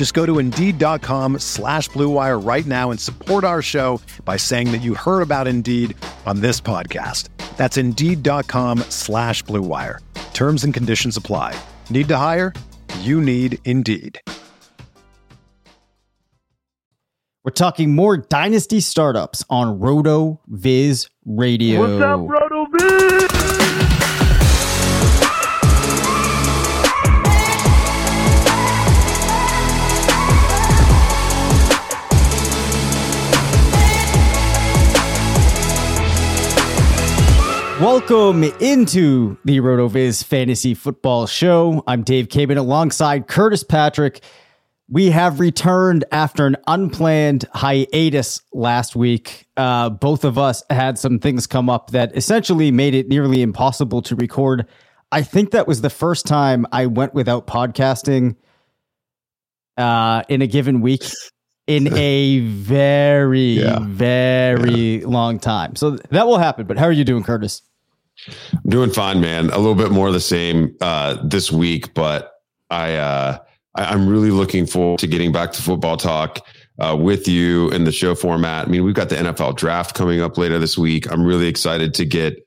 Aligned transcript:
Just 0.00 0.14
go 0.14 0.24
to 0.24 0.38
Indeed.com 0.38 1.40
slash 1.40 1.90
BlueWire 1.90 2.42
right 2.42 2.64
now 2.64 2.90
and 2.90 2.98
support 2.98 3.44
our 3.44 3.60
show 3.60 4.00
by 4.24 4.38
saying 4.38 4.72
that 4.72 4.78
you 4.78 4.94
heard 4.94 5.20
about 5.20 5.46
Indeed 5.46 5.94
on 6.24 6.40
this 6.40 6.58
podcast. 6.58 7.28
That's 7.58 7.76
Indeed.com 7.76 8.78
slash 8.88 9.44
BlueWire. 9.44 9.98
Terms 10.32 10.64
and 10.64 10.72
conditions 10.72 11.18
apply. 11.18 11.54
Need 11.90 12.08
to 12.08 12.16
hire? 12.16 12.54
You 13.00 13.20
need 13.20 13.58
Indeed. 13.66 14.18
We're 17.44 17.50
talking 17.52 17.94
more 17.94 18.16
dynasty 18.16 18.80
startups 18.80 19.44
on 19.50 19.80
RotoViz 19.80 21.10
Radio. 21.26 21.80
What's 21.80 22.02
up, 22.02 22.20
RotoViz? 22.20 23.29
Welcome 37.80 38.44
into 38.44 39.38
the 39.46 39.60
RotoViz 39.60 40.22
Fantasy 40.24 40.74
Football 40.74 41.26
Show. 41.26 41.82
I'm 41.86 42.02
Dave 42.02 42.28
Caban 42.28 42.58
alongside 42.58 43.26
Curtis 43.26 43.64
Patrick. 43.64 44.20
We 44.90 45.10
have 45.12 45.40
returned 45.40 46.04
after 46.12 46.46
an 46.46 46.56
unplanned 46.66 47.46
hiatus 47.54 48.42
last 48.52 48.96
week. 48.96 49.46
Uh, 49.56 49.88
both 49.88 50.24
of 50.24 50.36
us 50.36 50.62
had 50.68 50.98
some 50.98 51.18
things 51.20 51.46
come 51.46 51.70
up 51.70 51.92
that 51.92 52.14
essentially 52.14 52.70
made 52.70 52.94
it 52.94 53.08
nearly 53.08 53.40
impossible 53.40 54.02
to 54.02 54.14
record. 54.16 54.66
I 55.10 55.22
think 55.22 55.52
that 55.52 55.66
was 55.66 55.80
the 55.80 55.90
first 55.90 56.26
time 56.26 56.66
I 56.72 56.84
went 56.84 57.14
without 57.14 57.46
podcasting 57.46 58.36
uh, 59.78 60.22
in 60.28 60.42
a 60.42 60.46
given 60.46 60.82
week 60.82 61.04
in 61.66 61.96
a 61.96 62.40
very, 62.40 63.40
Yeah. 63.52 63.78
very 63.80 65.00
long 65.00 65.38
time. 65.38 65.76
So 65.76 65.92
that 66.10 66.26
will 66.26 66.38
happen. 66.38 66.66
But 66.66 66.76
how 66.76 66.84
are 66.84 66.92
you 66.92 67.04
doing, 67.04 67.22
Curtis? 67.22 67.62
I'm 68.28 68.70
doing 68.70 68.90
fine, 68.90 69.20
man. 69.20 69.50
A 69.50 69.58
little 69.58 69.74
bit 69.74 69.90
more 69.90 70.08
of 70.08 70.12
the 70.12 70.20
same 70.20 70.76
uh, 70.80 71.18
this 71.24 71.50
week, 71.50 71.94
but 71.94 72.32
I, 72.70 72.94
uh, 72.96 73.38
I 73.74 73.84
I'm 73.84 74.08
really 74.08 74.30
looking 74.30 74.66
forward 74.66 74.98
to 75.00 75.06
getting 75.06 75.32
back 75.32 75.52
to 75.52 75.62
football 75.62 75.96
talk 75.96 76.40
uh, 76.80 76.96
with 76.96 77.28
you 77.28 77.68
in 77.70 77.84
the 77.84 77.92
show 77.92 78.14
format. 78.14 78.66
I 78.66 78.70
mean, 78.70 78.84
we've 78.84 78.94
got 78.94 79.08
the 79.08 79.16
NFL 79.16 79.56
draft 79.56 79.94
coming 79.94 80.20
up 80.20 80.38
later 80.38 80.58
this 80.58 80.78
week. 80.78 81.10
I'm 81.10 81.24
really 81.24 81.46
excited 81.46 81.94
to 81.94 82.06
get 82.06 82.46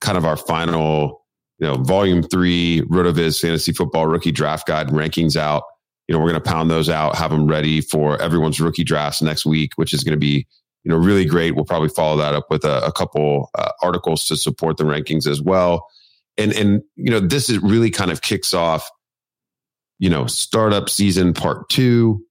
kind 0.00 0.16
of 0.18 0.24
our 0.24 0.36
final, 0.36 1.24
you 1.58 1.66
know, 1.66 1.76
volume 1.76 2.22
three 2.22 2.82
RotoViz 2.90 3.40
fantasy 3.40 3.72
football 3.72 4.06
rookie 4.06 4.32
draft 4.32 4.66
guide 4.66 4.88
rankings 4.88 5.36
out. 5.36 5.62
You 6.08 6.14
know, 6.14 6.18
we're 6.18 6.30
going 6.30 6.42
to 6.42 6.50
pound 6.50 6.70
those 6.70 6.90
out, 6.90 7.16
have 7.16 7.30
them 7.30 7.46
ready 7.46 7.80
for 7.80 8.20
everyone's 8.20 8.60
rookie 8.60 8.84
drafts 8.84 9.22
next 9.22 9.46
week, 9.46 9.72
which 9.76 9.94
is 9.94 10.04
going 10.04 10.12
to 10.12 10.20
be 10.20 10.46
you 10.84 10.90
know, 10.90 10.98
really 10.98 11.24
great. 11.24 11.54
We'll 11.54 11.64
probably 11.64 11.88
follow 11.88 12.18
that 12.18 12.34
up 12.34 12.50
with 12.50 12.64
a, 12.64 12.84
a 12.84 12.92
couple 12.92 13.50
uh, 13.54 13.72
articles 13.82 14.26
to 14.26 14.36
support 14.36 14.76
the 14.76 14.84
rankings 14.84 15.26
as 15.26 15.40
well. 15.40 15.88
And 16.36 16.52
and 16.52 16.82
you 16.96 17.10
know, 17.10 17.20
this 17.20 17.48
is 17.48 17.58
really 17.58 17.90
kind 17.90 18.10
of 18.10 18.20
kicks 18.20 18.52
off, 18.52 18.88
you 19.98 20.10
know, 20.10 20.26
startup 20.26 20.90
season 20.90 21.32
part 21.32 21.68
two, 21.70 22.24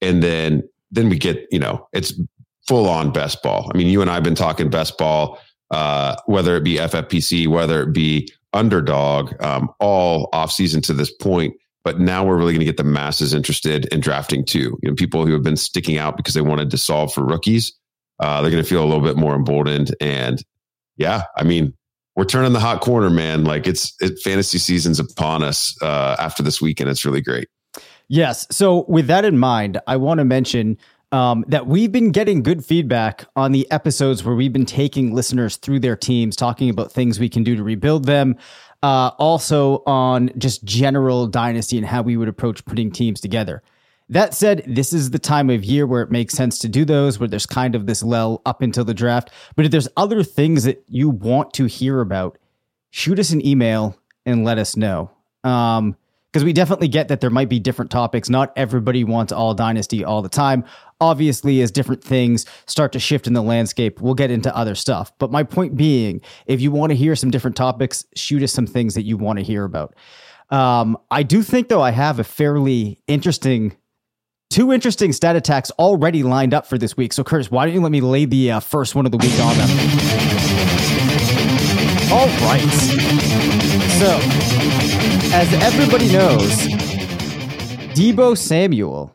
and 0.00 0.22
then 0.22 0.62
then 0.90 1.08
we 1.08 1.18
get 1.18 1.46
you 1.50 1.58
know, 1.58 1.86
it's 1.92 2.18
full 2.66 2.88
on 2.88 3.12
best 3.12 3.42
ball. 3.42 3.70
I 3.72 3.76
mean, 3.76 3.88
you 3.88 4.00
and 4.00 4.10
I 4.10 4.14
have 4.14 4.22
been 4.22 4.34
talking 4.34 4.70
best 4.70 4.96
ball, 4.96 5.38
uh, 5.70 6.16
whether 6.26 6.56
it 6.56 6.64
be 6.64 6.76
FFPC, 6.76 7.48
whether 7.48 7.82
it 7.82 7.92
be 7.92 8.28
underdog, 8.52 9.40
um, 9.42 9.70
all 9.80 10.28
off 10.32 10.50
season 10.50 10.80
to 10.82 10.92
this 10.92 11.12
point. 11.12 11.54
But 11.84 12.00
now 12.00 12.24
we're 12.24 12.36
really 12.36 12.52
going 12.52 12.60
to 12.60 12.66
get 12.66 12.76
the 12.76 12.84
masses 12.84 13.32
interested 13.32 13.86
in 13.86 14.00
drafting 14.00 14.44
too. 14.44 14.78
You 14.82 14.90
know, 14.90 14.94
people 14.94 15.26
who 15.26 15.32
have 15.32 15.42
been 15.42 15.56
sticking 15.56 15.98
out 15.98 16.16
because 16.16 16.34
they 16.34 16.40
wanted 16.40 16.70
to 16.70 16.78
solve 16.78 17.12
for 17.12 17.24
rookies 17.24 17.77
uh, 18.20 18.42
they're 18.42 18.50
going 18.50 18.62
to 18.62 18.68
feel 18.68 18.82
a 18.82 18.86
little 18.86 19.02
bit 19.02 19.16
more 19.16 19.34
emboldened. 19.34 19.94
And 20.00 20.42
yeah, 20.96 21.22
I 21.36 21.44
mean, 21.44 21.74
we're 22.16 22.24
turning 22.24 22.52
the 22.52 22.60
hot 22.60 22.80
corner, 22.80 23.10
man. 23.10 23.44
Like 23.44 23.66
it's 23.66 23.94
it, 24.00 24.18
fantasy 24.24 24.58
season's 24.58 24.98
upon 24.98 25.42
us 25.42 25.76
uh, 25.82 26.16
after 26.18 26.42
this 26.42 26.60
weekend. 26.60 26.90
It's 26.90 27.04
really 27.04 27.20
great. 27.20 27.48
Yes. 28.08 28.46
So, 28.50 28.84
with 28.88 29.06
that 29.06 29.24
in 29.24 29.38
mind, 29.38 29.80
I 29.86 29.96
want 29.96 30.18
to 30.18 30.24
mention 30.24 30.78
um, 31.12 31.44
that 31.48 31.66
we've 31.66 31.92
been 31.92 32.10
getting 32.10 32.42
good 32.42 32.64
feedback 32.64 33.26
on 33.36 33.52
the 33.52 33.70
episodes 33.70 34.24
where 34.24 34.34
we've 34.34 34.52
been 34.52 34.66
taking 34.66 35.14
listeners 35.14 35.56
through 35.56 35.80
their 35.80 35.96
teams, 35.96 36.34
talking 36.34 36.70
about 36.70 36.90
things 36.90 37.20
we 37.20 37.28
can 37.28 37.44
do 37.44 37.54
to 37.54 37.62
rebuild 37.62 38.06
them. 38.06 38.36
Uh, 38.82 39.10
also, 39.18 39.82
on 39.86 40.30
just 40.38 40.64
general 40.64 41.26
dynasty 41.26 41.76
and 41.76 41.86
how 41.86 42.02
we 42.02 42.16
would 42.16 42.28
approach 42.28 42.64
putting 42.64 42.90
teams 42.90 43.20
together. 43.20 43.62
That 44.10 44.32
said, 44.32 44.64
this 44.66 44.92
is 44.92 45.10
the 45.10 45.18
time 45.18 45.50
of 45.50 45.64
year 45.64 45.86
where 45.86 46.02
it 46.02 46.10
makes 46.10 46.34
sense 46.34 46.58
to 46.60 46.68
do 46.68 46.84
those, 46.84 47.18
where 47.18 47.28
there's 47.28 47.46
kind 47.46 47.74
of 47.74 47.86
this 47.86 48.02
lull 48.02 48.40
up 48.46 48.62
until 48.62 48.84
the 48.84 48.94
draft. 48.94 49.30
But 49.54 49.66
if 49.66 49.70
there's 49.70 49.88
other 49.96 50.22
things 50.22 50.64
that 50.64 50.82
you 50.88 51.10
want 51.10 51.52
to 51.54 51.66
hear 51.66 52.00
about, 52.00 52.38
shoot 52.90 53.18
us 53.18 53.30
an 53.30 53.46
email 53.46 53.98
and 54.24 54.44
let 54.44 54.58
us 54.58 54.76
know. 54.76 55.10
Um, 55.44 55.96
because 56.32 56.44
we 56.44 56.52
definitely 56.52 56.88
get 56.88 57.08
that 57.08 57.22
there 57.22 57.30
might 57.30 57.48
be 57.48 57.58
different 57.58 57.90
topics. 57.90 58.28
Not 58.28 58.52
everybody 58.54 59.02
wants 59.02 59.32
all 59.32 59.54
dynasty 59.54 60.04
all 60.04 60.20
the 60.20 60.28
time. 60.28 60.64
Obviously, 61.00 61.62
as 61.62 61.70
different 61.70 62.04
things 62.04 62.44
start 62.66 62.92
to 62.92 62.98
shift 62.98 63.26
in 63.26 63.32
the 63.32 63.42
landscape, 63.42 64.00
we'll 64.00 64.14
get 64.14 64.30
into 64.30 64.54
other 64.54 64.74
stuff. 64.74 65.10
But 65.18 65.30
my 65.30 65.42
point 65.42 65.74
being, 65.74 66.20
if 66.46 66.60
you 66.60 66.70
want 66.70 66.90
to 66.90 66.96
hear 66.96 67.16
some 67.16 67.30
different 67.30 67.56
topics, 67.56 68.04
shoot 68.14 68.42
us 68.42 68.52
some 68.52 68.66
things 68.66 68.94
that 68.94 69.04
you 69.04 69.16
want 69.16 69.38
to 69.38 69.44
hear 69.44 69.64
about. 69.64 69.94
Um, 70.50 70.98
I 71.10 71.22
do 71.22 71.42
think, 71.42 71.68
though, 71.68 71.82
I 71.82 71.92
have 71.92 72.18
a 72.18 72.24
fairly 72.24 73.00
interesting 73.06 73.74
two 74.50 74.72
interesting 74.72 75.12
stat 75.12 75.36
attacks 75.36 75.70
already 75.72 76.22
lined 76.22 76.54
up 76.54 76.66
for 76.66 76.78
this 76.78 76.96
week. 76.96 77.12
So, 77.12 77.24
Curtis, 77.24 77.50
why 77.50 77.66
don't 77.66 77.74
you 77.74 77.80
let 77.80 77.92
me 77.92 78.00
lay 78.00 78.24
the 78.24 78.52
uh, 78.52 78.60
first 78.60 78.94
one 78.94 79.06
of 79.06 79.12
the 79.12 79.18
week 79.18 79.38
on 79.40 79.56
them? 79.56 79.68
All 82.10 82.26
right. 82.46 82.62
So, 83.98 84.18
as 85.34 85.52
everybody 85.62 86.10
knows, 86.12 86.52
Deebo 87.94 88.36
Samuel 88.36 89.14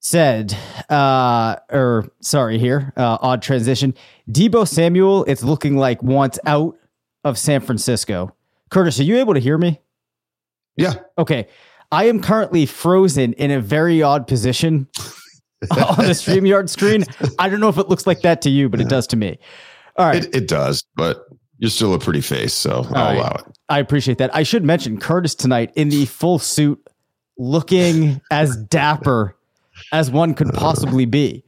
said, 0.00 0.56
uh, 0.88 1.56
or 1.70 2.10
sorry, 2.20 2.58
here, 2.58 2.92
uh, 2.96 3.18
odd 3.20 3.42
transition. 3.42 3.94
Deebo 4.30 4.66
Samuel, 4.66 5.24
it's 5.24 5.44
looking 5.44 5.76
like 5.76 6.02
wants 6.02 6.38
out 6.44 6.76
of 7.24 7.38
San 7.38 7.60
Francisco. 7.60 8.34
Curtis, 8.70 8.98
are 8.98 9.04
you 9.04 9.18
able 9.18 9.34
to 9.34 9.40
hear 9.40 9.56
me? 9.56 9.80
Yeah. 10.76 10.94
Okay. 11.16 11.48
I 11.92 12.04
am 12.04 12.20
currently 12.20 12.64
frozen 12.64 13.34
in 13.34 13.50
a 13.50 13.60
very 13.60 14.02
odd 14.02 14.26
position 14.26 14.88
on 15.70 16.06
the 16.06 16.14
StreamYard 16.14 16.70
screen. 16.70 17.04
I 17.38 17.50
don't 17.50 17.60
know 17.60 17.68
if 17.68 17.76
it 17.76 17.88
looks 17.88 18.06
like 18.06 18.22
that 18.22 18.40
to 18.42 18.50
you, 18.50 18.70
but 18.70 18.80
it 18.80 18.88
does 18.88 19.06
to 19.08 19.16
me. 19.16 19.38
All 19.96 20.06
right. 20.06 20.24
It, 20.24 20.34
it 20.34 20.48
does, 20.48 20.82
but 20.96 21.26
you're 21.58 21.70
still 21.70 21.92
a 21.92 21.98
pretty 21.98 22.22
face, 22.22 22.54
so 22.54 22.86
I'll 22.88 22.92
right. 22.92 23.16
allow 23.18 23.36
it. 23.38 23.44
I 23.68 23.78
appreciate 23.78 24.16
that. 24.18 24.34
I 24.34 24.42
should 24.42 24.64
mention 24.64 24.98
Curtis 24.98 25.34
tonight 25.34 25.70
in 25.76 25.90
the 25.90 26.06
full 26.06 26.38
suit, 26.38 26.84
looking 27.36 28.22
as 28.30 28.56
dapper 28.56 29.36
as 29.92 30.10
one 30.10 30.32
could 30.32 30.52
possibly 30.54 31.04
be. 31.04 31.44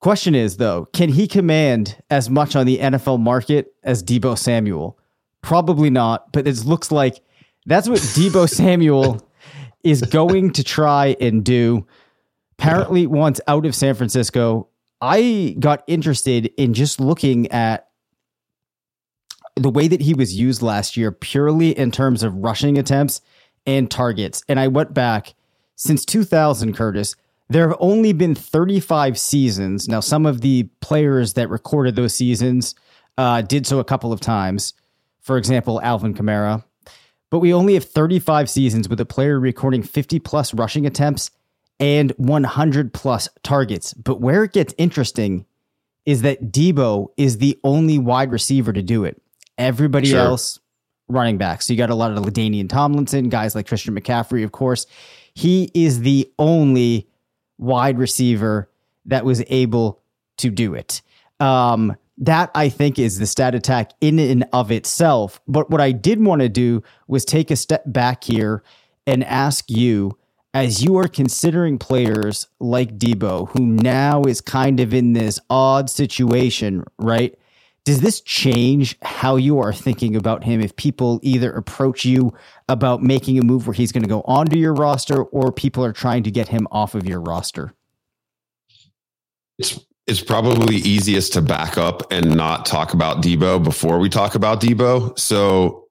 Question 0.00 0.34
is, 0.34 0.56
though, 0.56 0.86
can 0.86 1.10
he 1.10 1.28
command 1.28 2.02
as 2.08 2.30
much 2.30 2.56
on 2.56 2.64
the 2.64 2.78
NFL 2.78 3.20
market 3.20 3.74
as 3.82 4.02
Deebo 4.02 4.38
Samuel? 4.38 4.98
Probably 5.42 5.90
not, 5.90 6.32
but 6.32 6.46
it 6.46 6.64
looks 6.64 6.90
like 6.90 7.20
that's 7.66 7.86
what 7.88 7.98
Deebo 7.98 8.48
Samuel 8.54 9.27
is 9.90 10.02
going 10.10 10.52
to 10.52 10.64
try 10.64 11.16
and 11.20 11.44
do. 11.44 11.86
Apparently, 12.58 13.06
once 13.06 13.40
out 13.46 13.66
of 13.66 13.74
San 13.74 13.94
Francisco, 13.94 14.68
I 15.00 15.56
got 15.58 15.84
interested 15.86 16.46
in 16.56 16.74
just 16.74 17.00
looking 17.00 17.50
at 17.52 17.88
the 19.54 19.70
way 19.70 19.88
that 19.88 20.00
he 20.00 20.14
was 20.14 20.34
used 20.34 20.62
last 20.62 20.96
year 20.96 21.12
purely 21.12 21.76
in 21.76 21.90
terms 21.90 22.22
of 22.22 22.34
rushing 22.34 22.78
attempts 22.78 23.20
and 23.66 23.90
targets. 23.90 24.42
And 24.48 24.58
I 24.58 24.68
went 24.68 24.94
back 24.94 25.34
since 25.76 26.04
2000, 26.04 26.74
Curtis. 26.74 27.14
There 27.48 27.68
have 27.68 27.76
only 27.80 28.12
been 28.12 28.34
35 28.34 29.18
seasons. 29.18 29.88
Now, 29.88 30.00
some 30.00 30.26
of 30.26 30.42
the 30.42 30.64
players 30.80 31.34
that 31.34 31.48
recorded 31.48 31.96
those 31.96 32.14
seasons 32.14 32.74
uh, 33.16 33.42
did 33.42 33.66
so 33.66 33.78
a 33.78 33.84
couple 33.84 34.12
of 34.12 34.20
times. 34.20 34.74
For 35.20 35.38
example, 35.38 35.80
Alvin 35.80 36.14
Kamara. 36.14 36.64
But 37.30 37.40
we 37.40 37.52
only 37.52 37.74
have 37.74 37.84
35 37.84 38.48
seasons 38.48 38.88
with 38.88 39.00
a 39.00 39.06
player 39.06 39.38
recording 39.38 39.82
50 39.82 40.18
plus 40.20 40.54
rushing 40.54 40.86
attempts 40.86 41.30
and 41.78 42.12
100 42.12 42.92
plus 42.92 43.28
targets. 43.42 43.94
But 43.94 44.20
where 44.20 44.44
it 44.44 44.52
gets 44.52 44.74
interesting 44.78 45.44
is 46.06 46.22
that 46.22 46.50
Deebo 46.50 47.08
is 47.16 47.38
the 47.38 47.58
only 47.62 47.98
wide 47.98 48.32
receiver 48.32 48.72
to 48.72 48.82
do 48.82 49.04
it. 49.04 49.20
Everybody 49.58 50.08
sure. 50.08 50.20
else 50.20 50.58
running 51.08 51.38
back. 51.38 51.62
So 51.62 51.72
you 51.72 51.76
got 51.76 51.90
a 51.90 51.94
lot 51.94 52.12
of 52.12 52.24
LaDainian 52.24 52.68
Tomlinson, 52.68 53.28
guys 53.28 53.54
like 53.54 53.66
Christian 53.66 53.94
McCaffrey, 53.94 54.44
of 54.44 54.52
course. 54.52 54.86
He 55.34 55.70
is 55.74 56.00
the 56.00 56.30
only 56.38 57.08
wide 57.58 57.98
receiver 57.98 58.70
that 59.06 59.24
was 59.24 59.42
able 59.48 60.02
to 60.38 60.50
do 60.50 60.74
it. 60.74 61.02
Um, 61.40 61.96
that 62.20 62.50
I 62.54 62.68
think 62.68 62.98
is 62.98 63.18
the 63.18 63.26
stat 63.26 63.54
attack 63.54 63.92
in 64.00 64.18
and 64.18 64.44
of 64.52 64.70
itself. 64.70 65.40
But 65.46 65.70
what 65.70 65.80
I 65.80 65.92
did 65.92 66.22
want 66.22 66.42
to 66.42 66.48
do 66.48 66.82
was 67.06 67.24
take 67.24 67.50
a 67.50 67.56
step 67.56 67.84
back 67.86 68.24
here 68.24 68.62
and 69.06 69.22
ask 69.24 69.70
you, 69.70 70.18
as 70.52 70.82
you 70.82 70.96
are 70.96 71.08
considering 71.08 71.78
players 71.78 72.48
like 72.58 72.98
Deebo, 72.98 73.50
who 73.50 73.66
now 73.66 74.22
is 74.22 74.40
kind 74.40 74.80
of 74.80 74.92
in 74.92 75.12
this 75.12 75.38
odd 75.48 75.88
situation, 75.88 76.84
right? 76.98 77.38
Does 77.84 78.00
this 78.00 78.20
change 78.20 78.98
how 79.02 79.36
you 79.36 79.60
are 79.60 79.72
thinking 79.72 80.16
about 80.16 80.44
him 80.44 80.60
if 80.60 80.76
people 80.76 81.20
either 81.22 81.52
approach 81.52 82.04
you 82.04 82.34
about 82.68 83.02
making 83.02 83.38
a 83.38 83.42
move 83.42 83.66
where 83.66 83.74
he's 83.74 83.92
going 83.92 84.02
to 84.02 84.08
go 84.08 84.22
onto 84.22 84.58
your 84.58 84.74
roster 84.74 85.22
or 85.22 85.52
people 85.52 85.84
are 85.84 85.92
trying 85.92 86.22
to 86.24 86.30
get 86.30 86.48
him 86.48 86.66
off 86.70 86.94
of 86.94 87.06
your 87.06 87.20
roster? 87.20 87.72
It's 89.58 89.78
it's 90.08 90.22
probably 90.22 90.76
easiest 90.76 91.34
to 91.34 91.42
back 91.42 91.76
up 91.76 92.10
and 92.10 92.34
not 92.34 92.64
talk 92.64 92.94
about 92.94 93.22
Deebo 93.22 93.62
before 93.62 93.98
we 93.98 94.08
talk 94.08 94.34
about 94.34 94.58
Deebo. 94.58 95.16
So, 95.18 95.86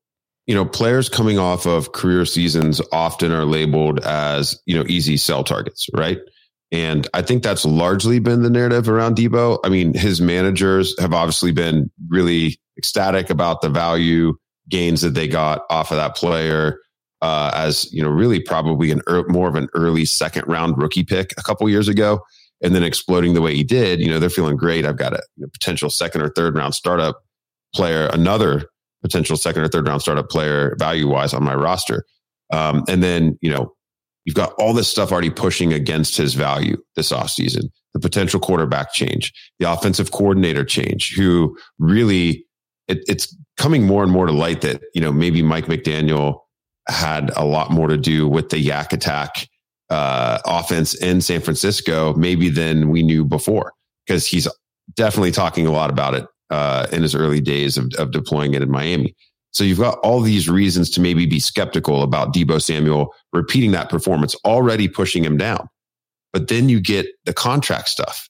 you 0.48 0.56
know, 0.56 0.66
players 0.66 1.08
coming 1.08 1.38
off 1.38 1.68
of 1.68 1.92
career 1.92 2.26
seasons 2.26 2.82
often 2.92 3.32
are 3.32 3.46
labeled 3.46 4.00
as, 4.00 4.60
you 4.66 4.76
know, 4.76 4.84
easy 4.88 5.18
sell 5.18 5.44
targets, 5.44 5.88
right? 5.94 6.18
And 6.72 7.08
I 7.14 7.22
think 7.22 7.44
that's 7.44 7.64
largely 7.64 8.18
been 8.18 8.42
the 8.42 8.50
narrative 8.50 8.90
around 8.90 9.18
Deebo. 9.18 9.60
I 9.64 9.70
mean, 9.70 9.94
his 9.94 10.20
managers 10.20 11.00
have 11.00 11.14
obviously 11.14 11.52
been 11.52 11.92
really 12.10 12.60
ecstatic 12.76 13.30
about 13.30 13.62
the 13.62 13.70
value 13.70 14.34
gains 14.68 15.02
that 15.02 15.14
they 15.14 15.28
got 15.28 15.62
off 15.70 15.92
of 15.92 15.98
that 15.98 16.16
player. 16.16 16.80
Uh, 17.22 17.52
as 17.54 17.92
you 17.94 18.04
know, 18.04 18.10
really 18.10 18.40
probably 18.40 18.92
an 18.92 19.02
er- 19.08 19.26
more 19.28 19.48
of 19.48 19.56
an 19.56 19.70
early 19.76 20.06
second 20.06 20.48
round 20.48 20.78
rookie 20.78 21.04
pick 21.04 21.34
a 21.38 21.44
couple 21.44 21.70
years 21.70 21.88
ago 21.88 22.22
and 22.62 22.74
then 22.74 22.84
exploding 22.84 23.34
the 23.34 23.42
way 23.42 23.56
he 23.56 23.64
did, 23.64 24.00
you 24.00 24.10
know, 24.10 24.20
they're 24.20 24.30
feeling 24.30 24.58
great. 24.58 24.86
I've 24.86 24.98
got 24.98 25.14
a 25.14 25.22
you 25.36 25.44
know, 25.44 25.50
potential 25.54 25.90
second 25.90 26.22
or 26.22 26.30
third 26.30 26.56
round 26.56 26.76
startup 26.76 27.22
player, 27.74 28.08
another 28.12 28.70
potential 29.02 29.38
second 29.38 29.62
or 29.64 29.68
third 29.68 29.88
round 29.88 30.02
startup 30.02 30.30
player 30.30 30.76
value 30.80 31.08
wise 31.08 31.34
on 31.34 31.44
my 31.44 31.54
roster. 31.54 32.04
Um, 32.52 32.84
and 32.88 33.04
then, 33.04 33.38
you 33.42 33.52
know, 33.52 33.74
you've 34.26 34.36
got 34.36 34.54
all 34.60 34.74
this 34.74 34.88
stuff 34.88 35.12
already 35.12 35.30
pushing 35.30 35.74
against 35.74 36.18
his 36.18 36.34
value 36.34 36.78
this 36.96 37.12
offseason. 37.12 37.70
The 37.94 38.00
potential 38.00 38.40
quarterback 38.40 38.94
change, 38.94 39.34
the 39.60 39.72
offensive 39.72 40.12
coordinator 40.12 40.66
change, 40.66 41.14
who 41.16 41.58
really 41.80 42.46
it, 42.88 43.04
it's 43.08 43.36
coming 43.58 43.86
more 43.86 44.04
and 44.04 44.12
more 44.12 44.26
to 44.26 44.32
light 44.32 44.62
that, 44.62 44.82
you 44.94 45.02
know, 45.02 45.12
maybe 45.12 45.42
Mike 45.42 45.66
McDaniel 45.66 46.40
had 46.88 47.32
a 47.36 47.46
lot 47.46 47.72
more 47.72 47.88
to 47.88 47.98
do 47.98 48.28
with 48.28 48.50
the 48.50 48.64
YAC 48.64 48.94
attack 48.94 49.48
uh, 49.90 50.40
offense 50.46 50.94
in 50.96 51.22
San 51.22 51.42
Francisco, 51.42 52.14
maybe 52.16 52.50
than 52.50 52.90
we 52.90 53.04
knew 53.04 53.24
before, 53.24 53.74
because 54.06 54.26
he's 54.26 54.48
definitely 54.96 55.32
talking 55.32 55.68
a 55.68 55.72
lot 55.72 55.90
about 55.90 56.14
it 56.14 56.26
uh, 56.50 56.88
in 56.92 57.04
his 57.04 57.16
early 57.16 57.42
days 57.42 57.78
of, 57.78 57.92
of 57.98 58.12
deploying 58.12 58.54
it 58.54 58.62
in 58.62 58.72
Miami. 58.72 59.16
So 59.52 59.64
you've 59.64 59.80
got 59.80 59.98
all 60.00 60.22
these 60.22 60.50
reasons 60.50 60.90
to 60.92 61.02
maybe 61.02 61.26
be 61.26 61.40
skeptical 61.40 62.04
about 62.04 62.34
Deebo 62.34 62.62
Samuel 62.62 63.14
repeating 63.34 63.72
that 63.72 63.90
performance, 63.90 64.36
already 64.46 64.88
pushing 64.88 65.24
him 65.24 65.38
down. 65.38 65.68
But 66.34 66.48
then 66.48 66.70
you 66.70 66.80
get 66.80 67.08
the 67.26 67.34
contract 67.34 67.90
stuff, 67.90 68.30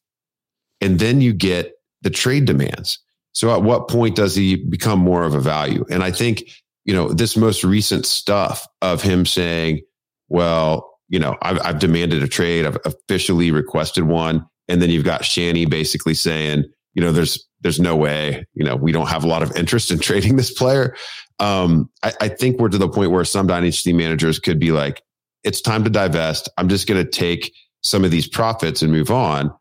and 0.79 0.99
then 0.99 1.21
you 1.21 1.33
get 1.33 1.73
the 2.03 2.09
trade 2.09 2.45
demands. 2.45 2.99
So 3.33 3.53
at 3.53 3.63
what 3.63 3.87
point 3.87 4.15
does 4.15 4.35
he 4.35 4.55
become 4.55 4.99
more 4.99 5.23
of 5.23 5.35
a 5.35 5.39
value? 5.39 5.85
And 5.89 6.03
I 6.03 6.11
think, 6.11 6.43
you 6.85 6.93
know, 6.93 7.09
this 7.09 7.35
most 7.35 7.63
recent 7.63 8.05
stuff 8.05 8.65
of 8.81 9.01
him 9.01 9.25
saying, 9.25 9.81
well, 10.29 10.96
you 11.09 11.19
know, 11.19 11.37
I've, 11.41 11.59
I've 11.63 11.79
demanded 11.79 12.23
a 12.23 12.27
trade. 12.27 12.65
I've 12.65 12.77
officially 12.85 13.51
requested 13.51 14.05
one. 14.05 14.45
And 14.67 14.81
then 14.81 14.89
you've 14.89 15.05
got 15.05 15.23
Shanny 15.23 15.65
basically 15.65 16.13
saying, 16.13 16.65
you 16.93 17.01
know, 17.01 17.11
there's, 17.11 17.47
there's 17.61 17.79
no 17.79 17.95
way, 17.95 18.45
you 18.53 18.65
know, 18.65 18.75
we 18.75 18.91
don't 18.91 19.07
have 19.07 19.23
a 19.23 19.27
lot 19.27 19.43
of 19.43 19.55
interest 19.55 19.91
in 19.91 19.99
trading 20.01 20.35
this 20.35 20.51
player. 20.51 20.95
Um, 21.39 21.89
I, 22.03 22.13
I 22.21 22.27
think 22.27 22.59
we're 22.59 22.69
to 22.69 22.77
the 22.77 22.89
point 22.89 23.11
where 23.11 23.23
some 23.23 23.47
dynasty 23.47 23.93
managers 23.93 24.39
could 24.39 24.59
be 24.59 24.71
like, 24.71 25.01
it's 25.43 25.61
time 25.61 25.83
to 25.83 25.89
divest. 25.89 26.49
I'm 26.57 26.67
just 26.67 26.87
going 26.87 27.03
to 27.03 27.09
take 27.09 27.53
some 27.81 28.03
of 28.03 28.11
these 28.11 28.27
profits 28.27 28.81
and 28.81 28.91
move 28.91 29.11
on. 29.11 29.53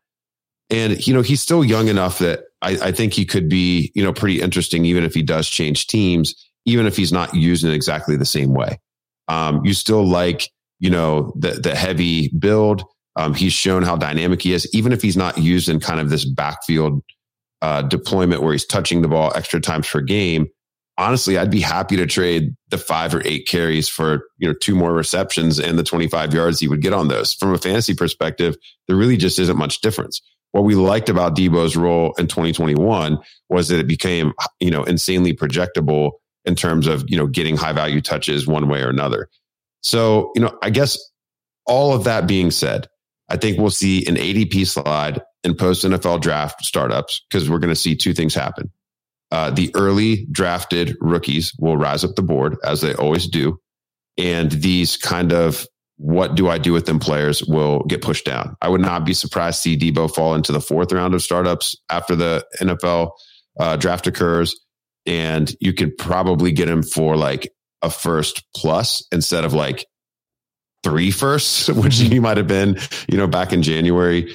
And, 0.69 1.05
you 1.07 1.13
know, 1.13 1.21
he's 1.21 1.41
still 1.41 1.63
young 1.63 1.87
enough 1.87 2.19
that 2.19 2.41
I, 2.61 2.71
I 2.87 2.91
think 2.91 3.13
he 3.13 3.25
could 3.25 3.47
be, 3.47 3.91
you 3.95 4.03
know, 4.03 4.11
pretty 4.11 4.41
interesting, 4.41 4.83
even 4.83 5.03
if 5.03 5.13
he 5.13 5.23
does 5.23 5.47
change 5.47 5.87
teams, 5.87 6.33
even 6.65 6.85
if 6.85 6.97
he's 6.97 7.13
not 7.13 7.33
used 7.33 7.63
in 7.63 7.71
exactly 7.71 8.17
the 8.17 8.25
same 8.25 8.53
way. 8.53 8.79
Um, 9.29 9.63
you 9.63 9.73
still 9.73 10.05
like, 10.05 10.49
you 10.79 10.89
know, 10.89 11.33
the, 11.35 11.51
the 11.51 11.75
heavy 11.75 12.29
build. 12.29 12.83
Um, 13.15 13.33
he's 13.33 13.53
shown 13.53 13.83
how 13.83 13.95
dynamic 13.95 14.43
he 14.43 14.53
is, 14.53 14.69
even 14.73 14.93
if 14.93 15.01
he's 15.01 15.17
not 15.17 15.37
used 15.37 15.69
in 15.69 15.79
kind 15.79 15.99
of 15.99 16.09
this 16.09 16.23
backfield 16.23 17.01
uh, 17.61 17.81
deployment 17.81 18.41
where 18.41 18.51
he's 18.51 18.65
touching 18.65 19.01
the 19.01 19.07
ball 19.07 19.31
extra 19.35 19.59
times 19.59 19.87
per 19.87 20.01
game. 20.01 20.47
Honestly, 20.99 21.37
I'd 21.37 21.51
be 21.51 21.61
happy 21.61 21.95
to 21.95 22.05
trade 22.05 22.55
the 22.69 22.77
five 22.77 23.13
or 23.13 23.21
eight 23.25 23.47
carries 23.47 23.87
for 23.87 24.27
you 24.37 24.47
know 24.47 24.53
two 24.53 24.75
more 24.75 24.93
receptions 24.93 25.59
and 25.59 25.77
the 25.77 25.83
25 25.83 26.33
yards 26.33 26.59
he 26.59 26.67
would 26.67 26.81
get 26.81 26.93
on 26.93 27.07
those. 27.07 27.33
From 27.33 27.53
a 27.53 27.57
fantasy 27.57 27.93
perspective, 27.93 28.55
there 28.87 28.97
really 28.97 29.17
just 29.17 29.39
isn't 29.39 29.57
much 29.57 29.81
difference. 29.81 30.21
What 30.51 30.63
we 30.63 30.75
liked 30.75 31.09
about 31.09 31.35
Deebo's 31.35 31.75
role 31.75 32.13
in 32.17 32.27
2021 32.27 33.19
was 33.49 33.67
that 33.67 33.79
it 33.79 33.87
became 33.87 34.33
you 34.59 34.71
know 34.71 34.83
insanely 34.83 35.33
projectable 35.33 36.13
in 36.45 36.55
terms 36.55 36.87
of 36.87 37.03
you 37.07 37.17
know 37.17 37.27
getting 37.27 37.57
high 37.57 37.73
value 37.73 38.01
touches 38.01 38.47
one 38.47 38.67
way 38.67 38.81
or 38.81 38.89
another. 38.89 39.29
So, 39.81 40.31
you 40.35 40.41
know, 40.41 40.57
I 40.61 40.69
guess 40.69 40.97
all 41.65 41.93
of 41.93 42.03
that 42.05 42.27
being 42.27 42.51
said, 42.51 42.87
I 43.29 43.37
think 43.37 43.59
we'll 43.59 43.69
see 43.69 44.05
an 44.07 44.15
ADP 44.15 44.67
slide 44.67 45.21
in 45.43 45.55
post 45.55 45.85
NFL 45.85 46.21
draft 46.21 46.63
startups 46.63 47.25
because 47.29 47.49
we're 47.49 47.59
going 47.59 47.73
to 47.73 47.75
see 47.75 47.95
two 47.95 48.13
things 48.13 48.33
happen. 48.33 48.71
Uh, 49.31 49.51
the 49.51 49.71
early 49.75 50.25
drafted 50.31 50.95
rookies 51.01 51.53
will 51.59 51.77
rise 51.77 52.03
up 52.03 52.15
the 52.15 52.21
board 52.21 52.57
as 52.63 52.81
they 52.81 52.93
always 52.95 53.27
do. 53.27 53.59
And 54.17 54.51
these 54.51 54.97
kind 54.97 55.33
of 55.33 55.67
what 55.97 56.35
do 56.35 56.47
I 56.47 56.57
do 56.57 56.71
with 56.71 56.85
them 56.85 56.99
players 56.99 57.43
will 57.43 57.83
get 57.85 58.01
pushed 58.01 58.25
down. 58.25 58.55
I 58.61 58.69
would 58.69 58.81
not 58.81 59.03
be 59.03 59.13
surprised 59.13 59.63
to 59.63 59.69
see 59.69 59.77
Deebo 59.77 60.13
fall 60.13 60.35
into 60.35 60.51
the 60.51 60.61
fourth 60.61 60.91
round 60.91 61.13
of 61.13 61.21
startups 61.21 61.75
after 61.89 62.15
the 62.15 62.45
NFL 62.61 63.11
uh, 63.59 63.75
draft 63.75 64.07
occurs. 64.07 64.55
And 65.05 65.53
you 65.59 65.73
could 65.73 65.97
probably 65.97 66.51
get 66.51 66.69
him 66.69 66.83
for 66.83 67.17
like 67.17 67.49
a 67.81 67.89
first 67.89 68.43
plus 68.55 69.05
instead 69.11 69.45
of 69.45 69.53
like 69.53 69.85
three 70.83 71.11
firsts, 71.11 71.67
which 71.69 71.97
he 71.97 72.19
might 72.19 72.37
have 72.37 72.47
been, 72.47 72.77
you 73.09 73.17
know, 73.17 73.27
back 73.27 73.53
in 73.53 73.61
January. 73.61 74.33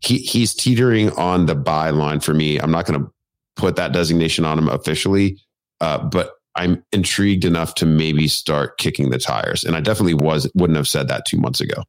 He 0.00 0.18
he's 0.18 0.54
teetering 0.54 1.10
on 1.12 1.46
the 1.46 1.54
buy 1.54 1.90
line 1.90 2.20
for 2.20 2.34
me. 2.34 2.58
I'm 2.58 2.70
not 2.70 2.86
going 2.86 3.00
to 3.00 3.10
put 3.56 3.76
that 3.76 3.92
designation 3.92 4.44
on 4.44 4.58
him 4.58 4.68
officially, 4.68 5.38
uh, 5.80 5.98
but 5.98 6.32
I'm 6.56 6.84
intrigued 6.92 7.44
enough 7.44 7.74
to 7.76 7.86
maybe 7.86 8.28
start 8.28 8.78
kicking 8.78 9.10
the 9.10 9.18
tires. 9.18 9.64
And 9.64 9.74
I 9.74 9.80
definitely 9.80 10.14
was 10.14 10.50
wouldn't 10.54 10.76
have 10.76 10.88
said 10.88 11.08
that 11.08 11.24
two 11.26 11.38
months 11.38 11.60
ago. 11.60 11.82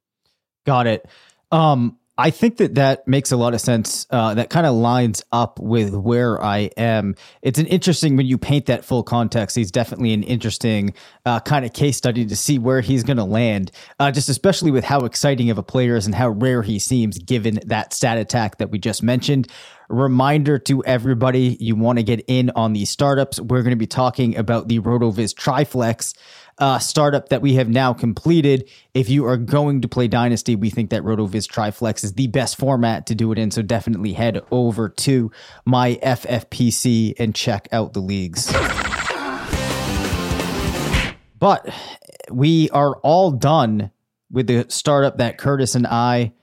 Got 0.66 0.88
it. 0.88 1.08
Um, 1.52 1.98
I 2.18 2.30
think 2.30 2.58
that 2.58 2.76
that 2.76 3.08
makes 3.08 3.34
a 3.34 3.38
lot 3.38 3.54
of 3.54 3.60
sense. 3.60 4.08
Uh, 4.10 4.34
that 4.36 4.50
kind 4.50 4.66
of 4.66 4.74
lines 4.74 5.22
up 5.34 5.60
with 5.60 5.94
where 5.94 6.42
I 6.42 6.70
am. 6.78 7.16
It's 7.42 7.60
an 7.60 7.66
interesting 7.66 8.16
when 8.16 8.26
you 8.26 8.38
paint 8.38 8.68
that 8.68 8.86
full 8.86 9.04
context. 9.04 9.56
He's 9.56 9.72
definitely 9.72 10.14
an 10.14 10.24
interesting 10.24 10.94
uh, 11.26 11.42
kind 11.42 11.66
of 11.66 11.74
case 11.74 11.98
study 11.98 12.26
to 12.26 12.36
see 12.36 12.58
where 12.58 12.80
he's 12.80 13.04
going 13.04 13.18
to 13.18 13.26
land. 13.26 13.72
Uh, 14.00 14.12
just 14.12 14.30
especially 14.30 14.72
with 14.72 14.86
how 14.86 15.02
exciting 15.02 15.50
of 15.50 15.58
a 15.58 15.64
player 15.64 15.98
is 15.98 16.06
and 16.06 16.16
how 16.16 16.30
rare 16.30 16.62
he 16.62 16.80
seems, 16.80 17.18
given 17.18 17.60
that 17.66 17.92
stat 17.92 18.18
attack 18.18 18.60
that 18.60 18.72
we 18.72 18.80
just 18.80 19.04
mentioned. 19.04 19.50
Reminder 19.90 20.58
to 20.60 20.84
everybody: 20.86 21.58
you 21.60 21.76
want 21.76 22.00
to 22.00 22.04
get 22.04 22.24
in 22.28 22.50
on 22.56 22.74
these 22.74 22.90
startups. 22.90 23.40
We're 23.40 23.62
going 23.62 23.72
to 23.72 23.76
be 23.76 23.86
talking 23.86 24.38
about 24.38 24.68
the 24.68 24.80
RotoViz 24.80 25.36
Triflex 25.36 26.16
uh, 26.58 26.80
startup 26.80 27.30
that 27.30 27.42
we 27.42 27.56
have 27.56 27.70
now 27.70 27.94
completed. 27.94 28.70
If 28.94 29.10
you 29.10 29.26
are 29.26 29.38
going 29.38 29.82
to 29.82 29.88
play 29.88 30.08
Dynasty, 30.08 30.56
we 30.56 30.70
think 30.70 30.90
that 30.92 31.04
RotoViz 31.04 31.48
Triflex 31.48 32.04
is 32.04 32.14
the 32.14 32.28
best 32.28 32.58
format 32.58 33.08
to 33.08 33.16
do 33.16 33.32
it 33.32 33.38
in. 33.38 33.52
So 33.52 33.62
definitely 33.62 34.14
head 34.14 34.42
over 34.52 34.90
to 34.90 35.32
my 35.66 36.00
FFPC 36.02 37.16
and 37.20 37.36
check 37.36 37.68
out 37.72 37.94
the 37.94 38.00
leagues. 38.00 38.52
But 41.38 41.70
we 42.32 42.70
are 42.70 42.96
all 42.98 43.32
done 43.32 43.92
with 44.32 44.48
the 44.48 44.66
startup 44.70 45.18
that 45.18 45.38
Curtis 45.38 45.76
and 45.76 45.86
I 45.86 46.34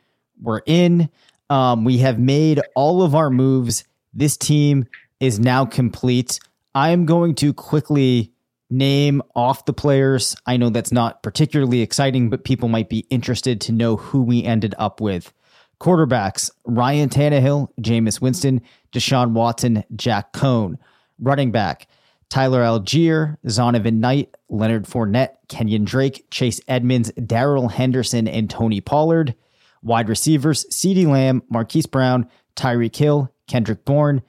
were 0.40 0.62
in. 0.66 1.11
Um, 1.49 1.85
we 1.85 1.99
have 1.99 2.19
made 2.19 2.61
all 2.75 3.02
of 3.02 3.14
our 3.14 3.31
moves. 3.31 3.85
This 4.14 4.37
team 4.37 4.87
is 5.21 5.38
now 5.38 5.64
complete. 5.64 6.38
I 6.75 6.90
am 6.90 7.07
going 7.07 7.35
to 7.37 7.52
quickly 7.52 8.33
name 8.73 9.23
off 9.37 9.67
the 9.67 9.73
players. 9.73 10.35
I 10.47 10.57
know 10.57 10.71
that's 10.71 10.93
not 10.93 11.23
particularly 11.23 11.83
exciting, 11.83 12.31
but 12.31 12.45
people 12.45 12.69
might 12.69 12.88
be 12.88 13.00
interested 13.11 13.61
to 13.62 13.73
know 13.73 13.97
who 13.97 14.23
we 14.23 14.43
ended 14.43 14.75
up 14.79 15.00
with. 15.00 15.33
Quarterbacks 15.81 16.50
Ryan 16.64 17.09
Tannehill, 17.09 17.69
Jameis 17.81 18.21
Winston, 18.21 18.62
Deshaun 18.93 19.33
Watson, 19.33 19.85
Jack 19.95 20.33
Coan. 20.33 20.76
Running 21.19 21.52
back 21.52 21.87
Tyler 22.31 22.62
Allgeier, 22.62 23.37
Zonovan 23.47 23.99
Knight, 23.99 24.35
Leonard 24.49 24.87
Fournette, 24.87 25.37
Kenyon 25.49 25.85
Drake, 25.85 26.26
Chase 26.31 26.61
Edmonds, 26.67 27.12
Darrell 27.12 27.69
Henderson, 27.69 28.26
and 28.26 28.49
Tony 28.49 28.81
Pollard. 28.81 29.35
Wide 29.83 30.09
receivers 30.09 30.64
CeeDee 30.71 31.07
Lamb, 31.07 31.43
Marquise 31.50 31.87
Brown, 31.87 32.29
Tyreek 32.57 32.97
Hill, 32.97 33.33
Kendrick 33.49 33.85
Bourne, 33.85 34.23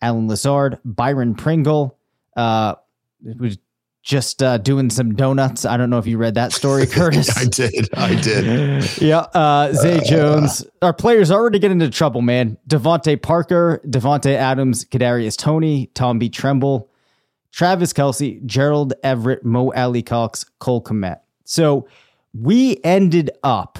Allen 0.00 0.26
Lazard, 0.28 0.78
Byron 0.84 1.34
Pringle. 1.34 1.98
Uh, 2.36 2.76
was 3.38 3.58
just 4.02 4.42
uh, 4.42 4.58
doing 4.58 4.90
some 4.90 5.14
donuts. 5.14 5.64
I 5.64 5.76
don't 5.76 5.90
know 5.90 5.98
if 5.98 6.06
you 6.06 6.18
read 6.18 6.34
that 6.34 6.52
story, 6.52 6.86
Curtis. 6.88 7.36
I 7.36 7.44
did. 7.44 7.88
I 7.94 8.14
did. 8.14 8.98
yeah. 9.02 9.18
Uh, 9.18 9.72
Zay 9.72 9.98
uh, 9.98 10.04
Jones. 10.04 10.64
Our 10.82 10.92
players 10.92 11.30
already 11.30 11.58
get 11.58 11.70
into 11.70 11.90
trouble, 11.90 12.22
man. 12.22 12.56
DeVante 12.68 13.20
Parker, 13.20 13.80
Davante 13.86 14.34
Adams, 14.34 14.84
Kadarius 14.84 15.36
Toney, 15.36 15.90
Tom 15.94 16.18
B. 16.18 16.28
Tremble, 16.28 16.90
Travis 17.52 17.92
Kelce, 17.92 18.44
Gerald 18.46 18.94
Everett, 19.02 19.44
Mo 19.44 19.72
Alie-Cox, 19.72 20.44
Cole 20.58 20.82
Kmet. 20.82 21.20
So 21.44 21.86
we 22.32 22.78
ended 22.84 23.30
up 23.42 23.78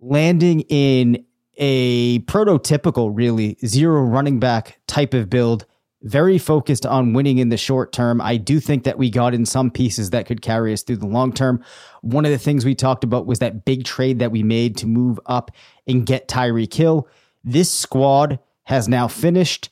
landing 0.00 0.60
in 0.68 1.24
a 1.56 2.20
prototypical, 2.20 3.10
really 3.12 3.56
zero 3.64 4.02
running 4.02 4.40
back 4.40 4.78
type 4.86 5.14
of 5.14 5.28
build, 5.28 5.66
very 6.02 6.38
focused 6.38 6.86
on 6.86 7.12
winning 7.12 7.38
in 7.38 7.50
the 7.50 7.56
short 7.56 7.92
term. 7.92 8.20
I 8.20 8.36
do 8.36 8.58
think 8.58 8.84
that 8.84 8.98
we 8.98 9.10
got 9.10 9.34
in 9.34 9.44
some 9.44 9.70
pieces 9.70 10.10
that 10.10 10.26
could 10.26 10.40
carry 10.40 10.72
us 10.72 10.82
through 10.82 10.96
the 10.96 11.06
long 11.06 11.32
term. 11.32 11.62
One 12.00 12.24
of 12.24 12.30
the 12.30 12.38
things 12.38 12.64
we 12.64 12.74
talked 12.74 13.04
about 13.04 13.26
was 13.26 13.38
that 13.40 13.64
big 13.64 13.84
trade 13.84 14.18
that 14.20 14.32
we 14.32 14.42
made 14.42 14.76
to 14.78 14.86
move 14.86 15.20
up 15.26 15.50
and 15.86 16.06
get 16.06 16.28
Tyreek 16.28 16.72
Hill. 16.72 17.06
This 17.44 17.70
squad 17.70 18.38
has 18.64 18.88
now 18.88 19.08
finished. 19.08 19.70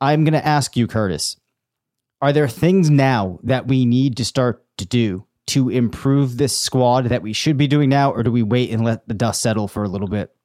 I'm 0.00 0.24
going 0.24 0.32
to 0.32 0.46
ask 0.46 0.76
you, 0.76 0.86
Curtis, 0.86 1.36
are 2.22 2.32
there 2.32 2.48
things 2.48 2.90
now 2.90 3.38
that 3.42 3.66
we 3.66 3.84
need 3.84 4.16
to 4.18 4.24
start 4.24 4.64
to 4.78 4.86
do 4.86 5.26
to 5.48 5.68
improve 5.70 6.36
this 6.36 6.56
squad 6.56 7.06
that 7.06 7.22
we 7.22 7.32
should 7.32 7.56
be 7.56 7.68
doing 7.68 7.88
now, 7.88 8.12
or 8.12 8.22
do 8.22 8.32
we 8.32 8.42
wait 8.42 8.70
and 8.70 8.84
let 8.84 9.06
the 9.06 9.14
dust 9.14 9.40
settle 9.40 9.68
for 9.68 9.84
a 9.84 9.88
little 9.88 10.08
bit? 10.08 10.35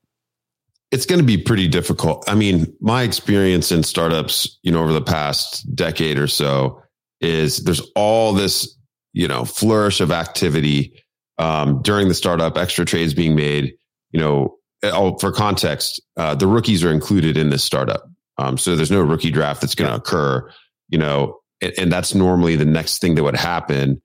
It's 0.92 1.06
going 1.06 1.20
to 1.20 1.26
be 1.26 1.38
pretty 1.38 1.68
difficult. 1.68 2.24
I 2.28 2.36
mean, 2.36 2.74
my 2.82 3.04
experience 3.04 3.72
in 3.72 3.84
startups, 3.84 4.60
you 4.62 4.72
know, 4.72 4.84
over 4.84 4.94
the 4.94 5.02
past 5.02 5.74
decade 5.74 6.20
or 6.20 6.28
so 6.28 6.82
is 7.22 7.64
there's 7.64 7.82
all 7.96 8.34
this, 8.34 8.78
you 9.14 9.28
know, 9.28 9.46
flourish 9.46 10.02
of 10.02 10.12
activity 10.12 10.94
um, 11.38 11.82
during 11.82 12.08
the 12.08 12.14
startup, 12.14 12.58
extra 12.58 12.86
trades 12.86 13.14
being 13.14 13.36
made. 13.36 13.74
You 14.12 14.20
know, 14.20 14.58
oh, 14.84 15.18
for 15.18 15.32
context, 15.32 16.02
uh, 16.18 16.36
the 16.36 16.48
rookies 16.48 16.84
are 16.84 16.92
included 16.92 17.38
in 17.38 17.50
this 17.50 17.64
startup. 17.64 18.04
Um, 18.38 18.58
so 18.58 18.76
there's 18.76 18.92
no 18.92 19.02
rookie 19.02 19.32
draft 19.32 19.62
that's 19.62 19.76
going 19.76 19.90
to 19.90 19.96
occur, 19.96 20.50
you 20.90 20.98
know, 20.98 21.40
and, 21.62 21.74
and 21.78 21.92
that's 21.92 22.16
normally 22.16 22.56
the 22.56 22.66
next 22.66 23.00
thing 23.00 23.16
that 23.16 23.24
would 23.24 23.36
happen 23.36 24.02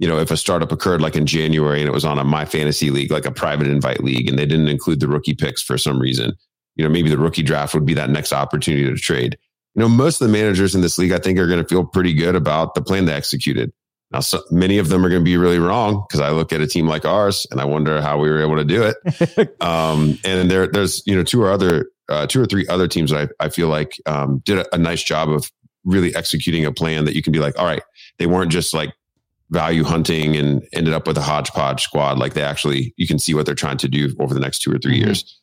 you 0.00 0.08
know, 0.08 0.18
if 0.18 0.30
a 0.30 0.36
startup 0.36 0.72
occurred 0.72 1.02
like 1.02 1.14
in 1.14 1.26
January 1.26 1.78
and 1.78 1.86
it 1.86 1.92
was 1.92 2.06
on 2.06 2.18
a 2.18 2.24
my 2.24 2.46
fantasy 2.46 2.90
league, 2.90 3.10
like 3.10 3.26
a 3.26 3.30
private 3.30 3.66
invite 3.66 4.02
league, 4.02 4.30
and 4.30 4.38
they 4.38 4.46
didn't 4.46 4.68
include 4.68 4.98
the 4.98 5.06
rookie 5.06 5.34
picks 5.34 5.62
for 5.62 5.76
some 5.76 6.00
reason, 6.00 6.32
you 6.74 6.82
know, 6.82 6.90
maybe 6.90 7.10
the 7.10 7.18
rookie 7.18 7.42
draft 7.42 7.74
would 7.74 7.84
be 7.84 7.92
that 7.92 8.08
next 8.08 8.32
opportunity 8.32 8.84
to 8.86 8.96
trade. 8.96 9.36
You 9.74 9.82
know, 9.82 9.90
most 9.90 10.20
of 10.20 10.26
the 10.26 10.32
managers 10.32 10.74
in 10.74 10.80
this 10.80 10.96
league, 10.96 11.12
I 11.12 11.18
think, 11.18 11.38
are 11.38 11.46
going 11.46 11.62
to 11.62 11.68
feel 11.68 11.84
pretty 11.84 12.14
good 12.14 12.34
about 12.34 12.74
the 12.74 12.80
plan 12.80 13.04
they 13.04 13.12
executed. 13.12 13.72
Now, 14.10 14.20
so 14.20 14.42
many 14.50 14.78
of 14.78 14.88
them 14.88 15.04
are 15.04 15.10
going 15.10 15.20
to 15.20 15.24
be 15.24 15.36
really 15.36 15.58
wrong 15.58 16.02
because 16.08 16.20
I 16.20 16.30
look 16.30 16.50
at 16.50 16.62
a 16.62 16.66
team 16.66 16.88
like 16.88 17.04
ours 17.04 17.46
and 17.50 17.60
I 17.60 17.66
wonder 17.66 18.00
how 18.00 18.18
we 18.18 18.30
were 18.30 18.40
able 18.40 18.56
to 18.56 18.64
do 18.64 18.82
it. 18.82 19.60
um, 19.60 20.18
and 20.24 20.50
there, 20.50 20.66
there's 20.66 21.06
you 21.06 21.14
know 21.14 21.22
two 21.22 21.42
or 21.42 21.50
other, 21.50 21.90
uh, 22.08 22.26
two 22.26 22.40
or 22.40 22.46
three 22.46 22.66
other 22.68 22.88
teams 22.88 23.10
that 23.10 23.30
I, 23.38 23.44
I 23.44 23.48
feel 23.50 23.68
like 23.68 24.00
um, 24.06 24.40
did 24.46 24.60
a, 24.60 24.74
a 24.74 24.78
nice 24.78 25.02
job 25.02 25.28
of 25.28 25.52
really 25.84 26.14
executing 26.16 26.64
a 26.64 26.72
plan 26.72 27.04
that 27.04 27.14
you 27.14 27.22
can 27.22 27.32
be 27.32 27.38
like, 27.38 27.58
all 27.58 27.66
right, 27.66 27.82
they 28.18 28.26
weren't 28.26 28.50
just 28.50 28.72
like 28.72 28.94
value 29.50 29.84
hunting 29.84 30.36
and 30.36 30.62
ended 30.72 30.94
up 30.94 31.06
with 31.06 31.18
a 31.18 31.22
hodgepodge 31.22 31.82
squad. 31.82 32.18
Like 32.18 32.34
they 32.34 32.42
actually, 32.42 32.94
you 32.96 33.06
can 33.06 33.18
see 33.18 33.34
what 33.34 33.46
they're 33.46 33.54
trying 33.54 33.78
to 33.78 33.88
do 33.88 34.14
over 34.20 34.32
the 34.32 34.40
next 34.40 34.60
two 34.60 34.72
or 34.72 34.78
3 34.78 34.92
mm-hmm. 34.92 35.06
years. 35.06 35.40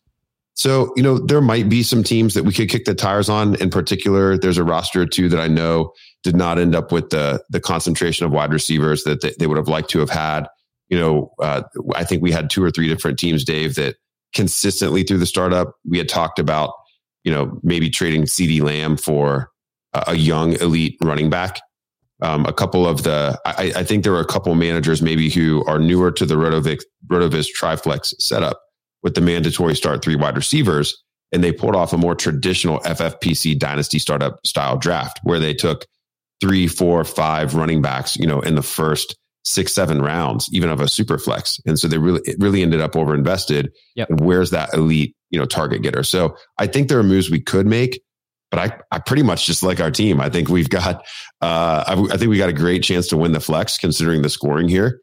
So, 0.58 0.92
you 0.96 1.04
know, 1.04 1.20
there 1.20 1.42
might 1.42 1.70
be 1.70 1.84
some 1.84 2.04
teams 2.04 2.34
that 2.34 2.44
we 2.44 2.52
could 2.52 2.68
kick 2.68 2.86
the 2.86 2.96
tires 2.96 3.30
on. 3.30 3.56
In 3.62 3.70
particular, 3.70 4.40
there's 4.40 4.58
a 4.58 4.64
roster 4.64 5.04
or 5.04 5.06
two 5.06 5.30
that 5.30 5.40
I 5.40 5.48
know 5.48 5.94
did 6.24 6.36
not 6.36 6.58
end 6.58 6.76
up 6.76 6.92
with 6.92 7.12
the 7.12 7.44
the 7.52 7.60
concentration 7.60 8.26
of 8.26 8.32
wide 8.32 8.52
receivers 8.52 9.04
that 9.04 9.22
they, 9.22 9.34
they 9.38 9.46
would 9.46 9.58
have 9.58 9.68
liked 9.68 9.92
to 9.92 10.00
have 10.00 10.10
had. 10.10 10.48
You 10.90 11.00
know, 11.00 11.32
uh, 11.40 11.62
I 11.94 12.04
think 12.04 12.24
we 12.24 12.32
had 12.32 12.50
two 12.50 12.64
or 12.64 12.72
three 12.72 12.88
different 12.88 13.20
teams, 13.20 13.44
Dave, 13.44 13.76
that 13.76 13.98
consistently 14.34 15.04
through 15.04 15.20
the 15.20 15.28
startup 15.28 15.76
we 15.88 16.00
had 16.00 16.10
talked 16.10 16.40
about, 16.40 16.74
you 17.24 17.32
know, 17.32 17.60
maybe 17.62 17.92
trading 17.92 18.24
CeeDee 18.24 18.62
Lamb 18.62 18.98
for 18.98 19.52
a, 19.94 20.06
a 20.08 20.16
young 20.16 20.54
elite 20.54 20.98
running 21.04 21.30
back 21.30 21.60
um, 22.22 22.46
a 22.46 22.54
couple 22.54 22.88
of 22.88 23.04
the, 23.04 23.40
I, 23.46 23.72
I, 23.76 23.84
think 23.84 24.04
there 24.04 24.12
were 24.12 24.20
a 24.20 24.26
couple 24.26 24.54
managers 24.56 25.02
maybe 25.02 25.30
who 25.30 25.64
are 25.66 25.78
newer 25.78 26.12
to 26.12 26.26
the 26.26 26.36
RotoViz, 26.36 26.82
RotoViz 27.08 27.48
Triflex 27.56 28.14
setup 28.20 28.60
with 29.04 29.14
the 29.14 29.22
mandatory 29.22 29.76
start 29.76 30.04
three 30.04 30.16
wide 30.16 30.36
receivers. 30.36 31.04
And 31.32 31.44
they 31.44 31.52
pulled 31.52 31.76
off 31.76 31.94
a 31.94 31.98
more 31.98 32.16
traditional 32.16 32.80
FFPC 32.80 33.60
dynasty 33.60 34.00
startup 34.00 34.40
style 34.46 34.78
draft 34.78 35.20
where 35.24 35.40
they 35.40 35.54
took 35.54 35.86
three, 36.42 36.68
four, 36.68 37.04
five 37.04 37.54
running 37.54 37.82
backs, 37.82 38.16
you 38.16 38.26
know, 38.26 38.40
in 38.42 38.56
the 38.56 38.64
first 38.64 39.16
six, 39.44 39.74
seven 39.74 40.02
rounds, 40.02 40.50
even 40.52 40.70
of 40.70 40.80
a 40.80 40.88
super 40.88 41.18
flex. 41.18 41.60
And 41.66 41.78
so 41.78 41.88
they 41.88 41.98
really, 41.98 42.22
it 42.26 42.38
really 42.40 42.62
ended 42.62 42.82
up 42.82 42.96
over 42.96 43.14
invested. 43.14 43.72
Yep. 43.96 44.10
And 44.10 44.20
where's 44.22 44.52
that 44.52 44.74
elite, 44.74 45.16
you 45.30 45.40
know, 45.40 45.46
target 45.46 45.82
getter? 45.82 46.04
So 46.04 46.36
I 46.58 46.68
think 46.68 46.90
there 46.90 47.00
are 47.00 47.04
moves 47.04 47.30
we 47.30 47.42
could 47.42 47.68
make 47.68 48.02
but 48.50 48.60
I, 48.60 48.96
I 48.96 49.00
pretty 49.00 49.24
much 49.24 49.46
just 49.46 49.63
like 49.63 49.80
our 49.80 49.92
team. 49.92 50.22
I 50.22 50.30
think 50.30 50.50
we've 50.50 50.70
got, 50.70 51.06
uh, 51.42 51.84
I, 51.88 52.08
I, 52.13 52.18
think 52.18 52.30
we 52.30 52.38
got 52.38 52.50
a 52.50 52.54
great 52.54 52.84
chance 52.84 53.08
to 53.08 53.18
win 53.18 53.34
the 53.34 53.39
flex 53.39 53.77
considering 53.77 54.22
the 54.22 54.30
scoring 54.30 54.70
here. 54.70 55.01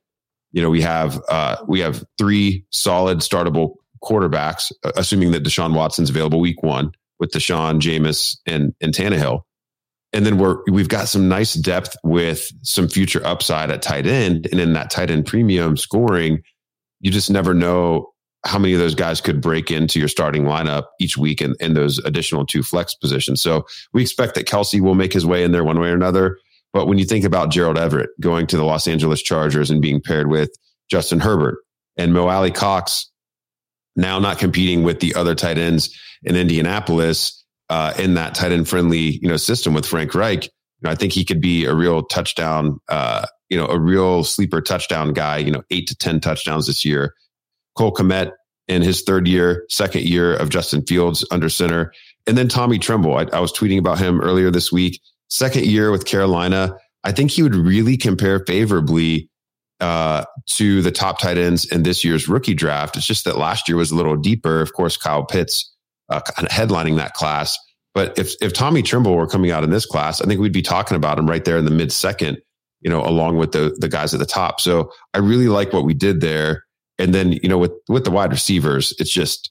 You 0.52 0.62
know, 0.62 0.70
we 0.70 0.80
have, 0.80 1.20
uh, 1.28 1.56
we 1.66 1.80
have 1.80 2.04
three 2.16 2.64
solid 2.70 3.18
startable 3.18 3.74
quarterbacks, 4.02 4.72
uh, 4.84 4.92
assuming 4.96 5.32
that 5.32 5.44
Deshaun 5.44 5.74
Watson's 5.74 6.10
available 6.10 6.40
week 6.40 6.62
one 6.62 6.92
with 7.18 7.32
Deshaun, 7.32 7.80
Jameis, 7.80 8.36
and, 8.46 8.74
and 8.80 8.94
Tannehill. 8.94 9.42
And 10.12 10.24
then 10.24 10.38
we're, 10.38 10.58
we've 10.70 10.88
got 10.88 11.08
some 11.08 11.28
nice 11.28 11.54
depth 11.54 11.96
with 12.04 12.48
some 12.62 12.88
future 12.88 13.24
upside 13.26 13.70
at 13.70 13.82
tight 13.82 14.06
end. 14.06 14.46
And 14.50 14.60
in 14.60 14.72
that 14.74 14.90
tight 14.90 15.10
end 15.10 15.26
premium 15.26 15.76
scoring, 15.76 16.42
you 17.00 17.10
just 17.10 17.30
never 17.30 17.52
know 17.52 18.13
how 18.44 18.58
many 18.58 18.74
of 18.74 18.80
those 18.80 18.94
guys 18.94 19.20
could 19.20 19.40
break 19.40 19.70
into 19.70 19.98
your 19.98 20.08
starting 20.08 20.44
lineup 20.44 20.84
each 21.00 21.16
week 21.16 21.40
in, 21.40 21.54
in 21.60 21.74
those 21.74 21.98
additional 22.00 22.44
two 22.44 22.62
flex 22.62 22.94
positions. 22.94 23.40
So 23.40 23.66
we 23.92 24.02
expect 24.02 24.34
that 24.34 24.46
Kelce 24.46 24.80
will 24.80 24.94
make 24.94 25.12
his 25.12 25.24
way 25.24 25.44
in 25.44 25.52
there 25.52 25.64
one 25.64 25.80
way 25.80 25.88
or 25.88 25.94
another. 25.94 26.38
But 26.72 26.86
when 26.86 26.98
you 26.98 27.04
think 27.04 27.24
about 27.24 27.50
Gerald 27.50 27.78
Everett 27.78 28.10
going 28.20 28.46
to 28.48 28.56
the 28.56 28.64
Los 28.64 28.86
Angeles 28.86 29.22
Chargers 29.22 29.70
and 29.70 29.80
being 29.80 30.00
paired 30.00 30.28
with 30.28 30.50
Justin 30.90 31.20
Herbert 31.20 31.58
and 31.96 32.12
Mo 32.12 32.28
Alie-Cox 32.28 33.10
now 33.96 34.18
not 34.18 34.38
competing 34.38 34.82
with 34.82 35.00
the 35.00 35.14
other 35.14 35.34
tight 35.34 35.56
ends 35.56 35.96
in 36.24 36.36
Indianapolis 36.36 37.44
uh, 37.70 37.94
in 37.98 38.14
that 38.14 38.34
tight 38.34 38.52
end 38.52 38.68
friendly 38.68 39.18
you 39.22 39.28
know 39.28 39.36
system 39.36 39.72
with 39.72 39.86
Frank 39.86 40.14
Reich, 40.14 40.44
you 40.44 40.50
know, 40.82 40.90
I 40.90 40.94
think 40.94 41.12
he 41.12 41.24
could 41.24 41.40
be 41.40 41.64
a 41.64 41.74
real 41.74 42.02
touchdown, 42.02 42.78
uh, 42.88 43.26
you 43.48 43.56
know, 43.56 43.66
a 43.66 43.78
real 43.78 44.24
sleeper 44.24 44.60
touchdown 44.60 45.12
guy. 45.12 45.38
You 45.38 45.52
know, 45.52 45.62
eight 45.70 45.86
to 45.88 45.96
ten 45.96 46.20
touchdowns 46.20 46.66
this 46.66 46.84
year 46.84 47.14
Cole 47.76 47.92
Kmet 47.92 48.32
in 48.68 48.82
his 48.82 49.02
third 49.02 49.28
year, 49.28 49.64
second 49.68 50.04
year 50.04 50.34
of 50.34 50.48
Justin 50.48 50.84
Fields 50.86 51.26
under 51.30 51.48
center. 51.48 51.92
And 52.26 52.38
then 52.38 52.48
Tommy 52.48 52.78
Tremble. 52.78 53.16
I, 53.16 53.26
I 53.32 53.40
was 53.40 53.52
tweeting 53.52 53.78
about 53.78 53.98
him 53.98 54.20
earlier 54.20 54.50
this 54.50 54.72
week. 54.72 55.00
Second 55.28 55.66
year 55.66 55.90
with 55.90 56.06
Carolina. 56.06 56.76
I 57.02 57.12
think 57.12 57.30
he 57.30 57.42
would 57.42 57.54
really 57.54 57.96
compare 57.96 58.42
favorably 58.46 59.28
uh, 59.80 60.24
to 60.56 60.80
the 60.80 60.90
top 60.90 61.18
tight 61.18 61.36
ends 61.36 61.66
in 61.66 61.82
this 61.82 62.04
year's 62.04 62.28
rookie 62.28 62.54
draft. 62.54 62.96
It's 62.96 63.06
just 63.06 63.24
that 63.24 63.36
last 63.36 63.68
year 63.68 63.76
was 63.76 63.90
a 63.90 63.96
little 63.96 64.16
deeper. 64.16 64.60
Of 64.60 64.72
course, 64.72 64.96
Kyle 64.96 65.24
Pitts 65.24 65.74
uh, 66.08 66.20
headlining 66.38 66.96
that 66.96 67.14
class. 67.14 67.58
But 67.94 68.18
if 68.18 68.34
if 68.40 68.52
Tommy 68.52 68.82
Tremble 68.82 69.14
were 69.14 69.26
coming 69.26 69.50
out 69.50 69.64
in 69.64 69.70
this 69.70 69.86
class, 69.86 70.20
I 70.20 70.26
think 70.26 70.40
we'd 70.40 70.52
be 70.52 70.62
talking 70.62 70.96
about 70.96 71.18
him 71.18 71.28
right 71.28 71.44
there 71.44 71.58
in 71.58 71.64
the 71.64 71.70
mid 71.70 71.92
second, 71.92 72.38
you 72.80 72.90
know, 72.90 73.04
along 73.04 73.36
with 73.36 73.52
the 73.52 73.76
the 73.78 73.88
guys 73.88 74.14
at 74.14 74.20
the 74.20 74.26
top. 74.26 74.60
So 74.60 74.90
I 75.12 75.18
really 75.18 75.48
like 75.48 75.72
what 75.72 75.84
we 75.84 75.94
did 75.94 76.20
there. 76.20 76.64
And 76.98 77.14
then, 77.14 77.32
you 77.32 77.48
know, 77.48 77.58
with, 77.58 77.72
with 77.88 78.04
the 78.04 78.10
wide 78.10 78.30
receivers, 78.30 78.94
it's 78.98 79.10
just, 79.10 79.50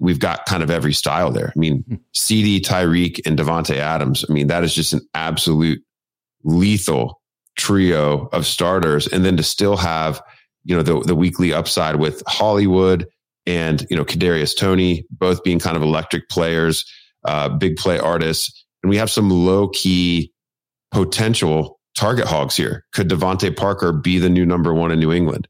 we've 0.00 0.18
got 0.18 0.46
kind 0.46 0.62
of 0.62 0.70
every 0.70 0.92
style 0.92 1.30
there. 1.30 1.52
I 1.54 1.58
mean, 1.58 2.00
CD, 2.12 2.60
CeeDee, 2.60 2.64
Tyreek, 2.64 3.20
and 3.26 3.38
Davante 3.38 3.76
Adams. 3.76 4.24
I 4.28 4.32
mean, 4.32 4.46
that 4.46 4.64
is 4.64 4.74
just 4.74 4.92
an 4.92 5.00
absolute 5.14 5.82
lethal 6.44 7.20
trio 7.56 8.28
of 8.32 8.46
starters, 8.46 9.06
and 9.08 9.24
then 9.24 9.36
to 9.36 9.42
still 9.42 9.76
have 9.76 10.22
you 10.64 10.74
know 10.74 10.82
the 10.82 11.00
the 11.00 11.14
weekly 11.14 11.52
upside 11.52 11.96
with 11.96 12.22
Hollywood 12.26 13.06
and 13.46 13.86
you 13.90 13.96
know 13.96 14.04
Kadarius 14.04 14.56
Toney, 14.56 15.06
both 15.10 15.42
being 15.42 15.58
kind 15.58 15.76
of 15.76 15.82
electric 15.82 16.28
players, 16.28 16.84
uh, 17.24 17.48
big 17.48 17.76
play 17.76 17.98
artists, 17.98 18.64
and 18.82 18.90
we 18.90 18.96
have 18.96 19.10
some 19.10 19.30
low 19.30 19.68
key 19.68 20.32
potential 20.90 21.78
target 21.96 22.26
hogs 22.26 22.56
here. 22.56 22.84
Could 22.92 23.08
DeVante 23.08 23.56
Parker 23.56 23.92
be 23.92 24.18
the 24.18 24.28
new 24.28 24.46
number 24.46 24.74
one 24.74 24.90
in 24.90 24.98
New 24.98 25.12
England? 25.12 25.48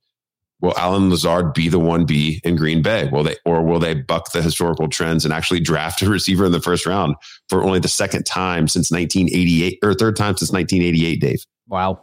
Will 0.64 0.72
Allen 0.78 1.10
Lazard 1.10 1.52
be 1.52 1.68
the 1.68 1.78
one 1.78 2.06
B 2.06 2.40
in 2.42 2.56
Green 2.56 2.80
Bay? 2.80 3.10
Will 3.12 3.22
they, 3.22 3.36
or 3.44 3.62
will 3.62 3.78
they 3.78 3.92
buck 3.92 4.32
the 4.32 4.40
historical 4.40 4.88
trends 4.88 5.26
and 5.26 5.34
actually 5.34 5.60
draft 5.60 6.00
a 6.00 6.08
receiver 6.08 6.46
in 6.46 6.52
the 6.52 6.60
first 6.60 6.86
round 6.86 7.16
for 7.50 7.62
only 7.62 7.80
the 7.80 7.88
second 7.88 8.24
time 8.24 8.66
since 8.66 8.90
1988 8.90 9.78
or 9.82 9.92
third 9.92 10.16
time 10.16 10.38
since 10.38 10.50
1988, 10.50 11.20
Dave? 11.20 11.44
Wow. 11.68 12.02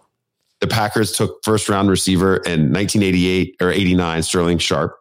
The 0.60 0.68
Packers 0.68 1.14
took 1.14 1.44
first 1.44 1.70
round 1.70 1.90
receiver 1.90 2.36
in 2.38 2.72
1988 2.72 3.56
or 3.62 3.72
89, 3.72 4.22
Sterling 4.22 4.60
Sharpe. 4.60 4.96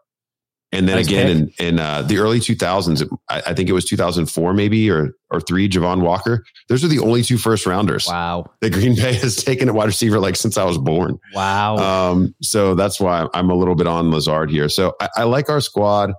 And 0.72 0.88
then 0.88 0.96
nice 0.96 1.06
again 1.06 1.48
pick. 1.48 1.60
in, 1.60 1.66
in 1.66 1.80
uh, 1.80 2.02
the 2.02 2.18
early 2.18 2.38
2000s, 2.38 3.08
I, 3.28 3.42
I, 3.48 3.54
think 3.54 3.68
it 3.68 3.72
was 3.72 3.84
2004 3.86 4.54
maybe 4.54 4.88
or 4.88 5.16
or 5.28 5.40
three, 5.40 5.68
Javon 5.68 6.00
Walker. 6.00 6.44
Those 6.68 6.84
are 6.84 6.88
the 6.88 7.00
only 7.00 7.22
two 7.22 7.38
first 7.38 7.66
rounders. 7.66 8.06
Wow. 8.06 8.52
That 8.60 8.72
Green 8.72 8.94
Bay 8.94 9.14
has 9.14 9.36
taken 9.36 9.68
at 9.68 9.74
wide 9.74 9.86
receiver 9.86 10.20
like 10.20 10.36
since 10.36 10.56
I 10.56 10.64
was 10.64 10.78
born. 10.78 11.18
Wow. 11.34 11.76
Um, 12.12 12.36
so 12.40 12.76
that's 12.76 13.00
why 13.00 13.26
I'm 13.34 13.50
a 13.50 13.54
little 13.54 13.74
bit 13.74 13.88
on 13.88 14.12
Lazard 14.12 14.50
here. 14.50 14.68
So 14.68 14.94
I, 15.00 15.08
I 15.16 15.22
like 15.24 15.48
our 15.48 15.60
squad. 15.60 16.12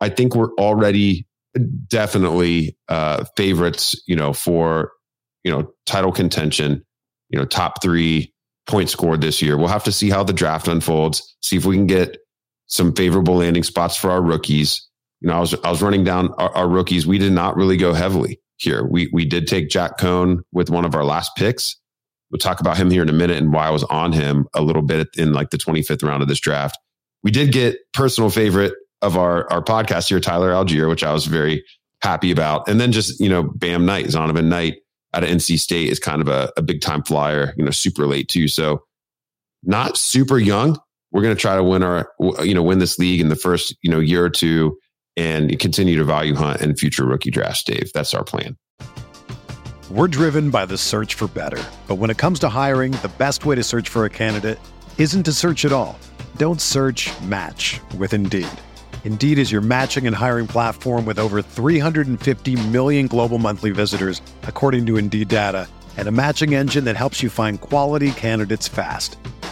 I 0.00 0.08
think 0.08 0.34
we're 0.34 0.52
already 0.54 1.26
definitely 1.88 2.76
uh, 2.88 3.24
favorites, 3.36 4.00
you 4.06 4.16
know, 4.16 4.32
for 4.32 4.92
you 5.44 5.52
know 5.52 5.72
title 5.86 6.12
contention. 6.12 6.84
You 7.28 7.38
know, 7.38 7.44
top 7.44 7.82
three 7.82 8.32
points 8.66 8.92
scored 8.92 9.20
this 9.20 9.40
year. 9.40 9.56
We'll 9.56 9.68
have 9.68 9.84
to 9.84 9.92
see 9.92 10.10
how 10.10 10.24
the 10.24 10.32
draft 10.32 10.68
unfolds. 10.68 11.36
See 11.40 11.56
if 11.56 11.64
we 11.64 11.76
can 11.76 11.86
get 11.86 12.18
some 12.66 12.92
favorable 12.94 13.36
landing 13.36 13.62
spots 13.62 13.96
for 13.96 14.10
our 14.10 14.22
rookies. 14.22 14.86
You 15.20 15.28
know, 15.28 15.36
I 15.36 15.40
was 15.40 15.54
I 15.64 15.70
was 15.70 15.82
running 15.82 16.04
down 16.04 16.32
our, 16.38 16.50
our, 16.54 16.68
rookies. 16.68 17.06
We 17.06 17.18
did 17.18 17.32
not 17.32 17.56
really 17.56 17.76
go 17.76 17.92
heavily 17.92 18.40
here. 18.56 18.86
We 18.86 19.08
we 19.12 19.24
did 19.24 19.46
take 19.46 19.68
Jack 19.68 19.98
Coan 19.98 20.40
with 20.52 20.70
one 20.70 20.84
of 20.84 20.94
our 20.94 21.04
last 21.04 21.32
picks. 21.36 21.76
We'll 22.30 22.38
talk 22.38 22.60
about 22.60 22.76
him 22.76 22.90
here 22.90 23.02
in 23.02 23.08
a 23.08 23.14
minute 23.14 23.38
and 23.38 23.52
why 23.52 23.66
I 23.68 23.70
was 23.70 23.84
on 23.84 24.12
him 24.12 24.46
a 24.52 24.62
little 24.62 24.82
bit 24.82 25.08
in 25.16 25.32
like 25.32 25.50
the 25.50 25.58
25th 25.58 26.02
round 26.02 26.22
of 26.22 26.28
this 26.28 26.40
draft. 26.40 26.76
We 27.22 27.30
did 27.30 27.52
get 27.52 27.78
personal 27.92 28.30
favorite 28.30 28.74
of 29.00 29.16
our 29.16 29.50
our 29.50 29.62
podcast 29.62 30.08
here, 30.08 30.20
Tyler 30.20 30.50
Allgeier, 30.50 30.88
which 30.88 31.04
I 31.04 31.12
was 31.12 31.26
very 31.26 31.64
happy 32.02 32.30
about. 32.30 32.68
And 32.68 32.80
then 32.80 32.92
just, 32.92 33.18
you 33.20 33.28
know, 33.28 33.42
Bam 33.42 33.86
Knight, 33.86 34.06
Zonovan 34.06 34.46
Knight 34.46 34.76
out 35.14 35.24
of 35.24 35.30
NC 35.30 35.58
State 35.58 35.88
is 35.88 35.98
kind 35.98 36.20
of 36.20 36.28
a, 36.28 36.52
a 36.56 36.62
big 36.62 36.80
time 36.80 37.02
flyer, 37.02 37.54
you 37.56 37.64
know, 37.64 37.70
super 37.70 38.06
late 38.06 38.28
too. 38.28 38.48
So 38.48 38.84
not 39.62 39.96
super 39.96 40.38
young, 40.38 40.78
we're 41.16 41.22
going 41.22 41.34
to 41.34 41.40
try 41.40 41.56
to 41.56 41.64
win 41.64 41.82
our, 41.82 42.12
you 42.44 42.52
know, 42.52 42.62
win 42.62 42.78
this 42.78 42.98
league 42.98 43.22
in 43.22 43.30
the 43.30 43.36
first, 43.36 43.74
you 43.80 43.90
know, 43.90 44.00
year 44.00 44.22
or 44.22 44.28
two 44.28 44.76
and 45.16 45.58
continue 45.58 45.96
to 45.96 46.04
value 46.04 46.34
hunt 46.34 46.60
in 46.60 46.76
future 46.76 47.06
rookie 47.06 47.30
drafts, 47.30 47.62
Dave. 47.62 47.90
That's 47.94 48.12
our 48.12 48.22
plan. 48.22 48.58
We're 49.90 50.08
driven 50.08 50.50
by 50.50 50.66
the 50.66 50.76
search 50.76 51.14
for 51.14 51.26
better. 51.28 51.64
But 51.88 51.94
when 51.94 52.10
it 52.10 52.18
comes 52.18 52.38
to 52.40 52.50
hiring, 52.50 52.92
the 52.92 53.10
best 53.16 53.46
way 53.46 53.54
to 53.54 53.62
search 53.62 53.88
for 53.88 54.04
a 54.04 54.10
candidate 54.10 54.58
isn't 54.98 55.22
to 55.22 55.32
search 55.32 55.64
at 55.64 55.72
all. 55.72 55.98
Don't 56.36 56.60
search 56.60 57.10
match 57.22 57.80
with 57.96 58.12
Indeed. 58.12 58.46
Indeed 59.04 59.38
is 59.38 59.50
your 59.50 59.62
matching 59.62 60.06
and 60.06 60.14
hiring 60.14 60.46
platform 60.46 61.06
with 61.06 61.18
over 61.18 61.40
350 61.40 62.68
million 62.68 63.06
global 63.06 63.38
monthly 63.38 63.70
visitors, 63.70 64.20
according 64.42 64.84
to 64.84 64.98
Indeed 64.98 65.28
data, 65.28 65.66
and 65.96 66.08
a 66.08 66.12
matching 66.12 66.54
engine 66.54 66.84
that 66.84 66.96
helps 66.96 67.22
you 67.22 67.30
find 67.30 67.58
quality 67.58 68.10
candidates 68.10 68.68
fast. 68.68 69.16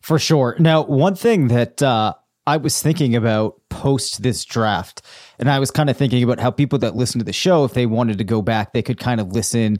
For 0.00 0.18
sure. 0.18 0.56
Now, 0.58 0.82
one 0.82 1.14
thing 1.14 1.48
that 1.48 1.82
uh, 1.82 2.14
I 2.46 2.56
was 2.56 2.80
thinking 2.82 3.14
about 3.14 3.60
post 3.68 4.22
this 4.22 4.44
draft, 4.44 5.02
and 5.38 5.50
I 5.50 5.58
was 5.58 5.70
kind 5.70 5.90
of 5.90 5.96
thinking 5.96 6.22
about 6.22 6.40
how 6.40 6.50
people 6.50 6.78
that 6.80 6.96
listen 6.96 7.18
to 7.18 7.24
the 7.24 7.32
show, 7.32 7.64
if 7.64 7.74
they 7.74 7.86
wanted 7.86 8.18
to 8.18 8.24
go 8.24 8.42
back, 8.42 8.72
they 8.72 8.82
could 8.82 8.98
kind 8.98 9.20
of 9.20 9.32
listen 9.32 9.78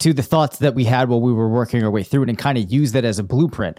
to 0.00 0.12
the 0.12 0.22
thoughts 0.22 0.58
that 0.58 0.74
we 0.74 0.84
had 0.84 1.08
while 1.08 1.20
we 1.20 1.32
were 1.32 1.48
working 1.48 1.84
our 1.84 1.90
way 1.90 2.02
through 2.02 2.24
it 2.24 2.28
and 2.28 2.38
kind 2.38 2.58
of 2.58 2.72
use 2.72 2.92
that 2.92 3.04
as 3.04 3.18
a 3.18 3.22
blueprint. 3.22 3.78